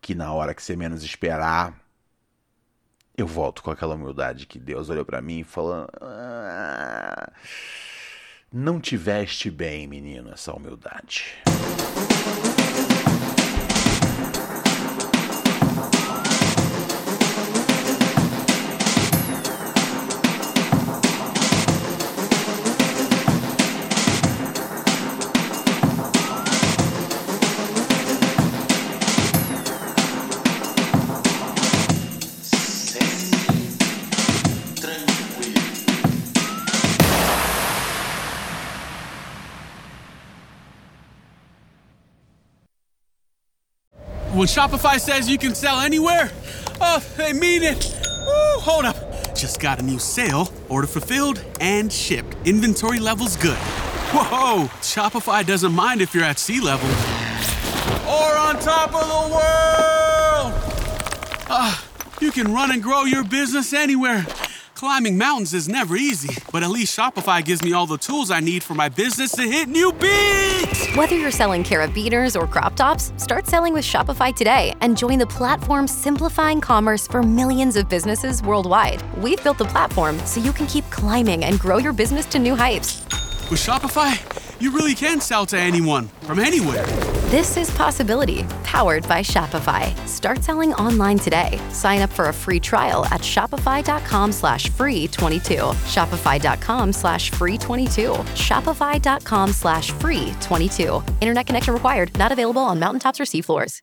que 0.00 0.14
na 0.14 0.32
hora 0.32 0.54
que 0.54 0.62
você 0.62 0.76
menos 0.76 1.02
esperar 1.02 1.74
eu 3.18 3.26
volto 3.26 3.64
com 3.64 3.70
aquela 3.72 3.96
humildade 3.96 4.46
que 4.46 4.60
Deus 4.60 4.88
olhou 4.88 5.04
para 5.04 5.20
mim 5.20 5.40
e 5.40 5.44
falou: 5.44 5.88
ah, 6.00 7.32
Não 8.50 8.80
tiveste 8.80 9.50
bem, 9.50 9.86
menino, 9.86 10.30
essa 10.30 10.54
humildade. 10.54 11.36
When 44.38 44.46
Shopify 44.46 45.00
says 45.00 45.28
you 45.28 45.36
can 45.36 45.52
sell 45.52 45.80
anywhere, 45.80 46.30
oh, 46.80 47.04
they 47.16 47.32
mean 47.32 47.64
it. 47.64 47.92
Woo, 48.24 48.60
hold 48.60 48.84
up. 48.84 49.34
Just 49.34 49.58
got 49.58 49.80
a 49.80 49.82
new 49.82 49.98
sale, 49.98 50.52
order 50.68 50.86
fulfilled 50.86 51.44
and 51.60 51.92
shipped. 51.92 52.36
Inventory 52.46 53.00
levels 53.00 53.34
good. 53.36 53.56
Whoa, 54.14 54.68
Shopify 54.80 55.44
doesn't 55.44 55.72
mind 55.72 56.00
if 56.00 56.14
you're 56.14 56.22
at 56.22 56.38
sea 56.38 56.60
level 56.60 56.88
or 58.08 58.36
on 58.36 58.60
top 58.60 58.94
of 58.94 59.08
the 59.08 59.34
world. 59.34 60.52
Ah, 61.50 61.84
you 62.20 62.30
can 62.30 62.54
run 62.54 62.70
and 62.70 62.80
grow 62.80 63.06
your 63.06 63.24
business 63.24 63.72
anywhere. 63.72 64.24
Climbing 64.76 65.18
mountains 65.18 65.52
is 65.52 65.68
never 65.68 65.96
easy, 65.96 66.40
but 66.52 66.62
at 66.62 66.70
least 66.70 66.96
Shopify 66.96 67.44
gives 67.44 67.64
me 67.64 67.72
all 67.72 67.88
the 67.88 67.98
tools 67.98 68.30
I 68.30 68.38
need 68.38 68.62
for 68.62 68.74
my 68.74 68.88
business 68.88 69.32
to 69.32 69.42
hit 69.42 69.68
new 69.68 69.90
peaks. 69.90 70.47
Whether 70.94 71.16
you're 71.16 71.30
selling 71.30 71.62
carabiners 71.64 72.34
or 72.34 72.46
crop 72.46 72.74
tops, 72.74 73.12
start 73.18 73.46
selling 73.46 73.74
with 73.74 73.84
Shopify 73.84 74.34
today 74.34 74.72
and 74.80 74.96
join 74.96 75.18
the 75.18 75.26
platform 75.26 75.86
simplifying 75.86 76.62
commerce 76.62 77.06
for 77.06 77.22
millions 77.22 77.76
of 77.76 77.90
businesses 77.90 78.42
worldwide. 78.42 79.02
We've 79.18 79.42
built 79.44 79.58
the 79.58 79.66
platform 79.66 80.18
so 80.20 80.40
you 80.40 80.52
can 80.52 80.66
keep 80.66 80.88
climbing 80.90 81.44
and 81.44 81.60
grow 81.60 81.76
your 81.76 81.92
business 81.92 82.24
to 82.26 82.38
new 82.38 82.56
heights. 82.56 83.04
With 83.50 83.60
Shopify, 83.60 84.16
you 84.62 84.70
really 84.70 84.94
can 84.94 85.20
sell 85.20 85.44
to 85.46 85.58
anyone 85.58 86.08
from 86.22 86.38
anywhere. 86.38 86.86
This 87.28 87.58
is 87.58 87.70
Possibility, 87.72 88.44
powered 88.64 89.06
by 89.06 89.20
Shopify. 89.20 89.94
Start 90.08 90.42
selling 90.42 90.72
online 90.72 91.18
today. 91.18 91.60
Sign 91.72 92.00
up 92.00 92.08
for 92.08 92.28
a 92.30 92.32
free 92.32 92.58
trial 92.58 93.04
at 93.04 93.20
shopify.com 93.20 94.32
slash 94.32 94.70
free 94.70 95.08
22. 95.08 95.56
Shopify.com 95.56 96.90
slash 96.90 97.30
free 97.32 97.58
22. 97.58 98.12
Shopify.com 98.34 99.52
slash 99.52 99.90
free 99.90 100.32
22. 100.40 101.02
Internet 101.20 101.44
connection 101.46 101.74
required. 101.74 102.16
Not 102.16 102.32
available 102.32 102.62
on 102.62 102.78
mountaintops 102.78 103.20
or 103.20 103.24
seafloors. 103.24 103.82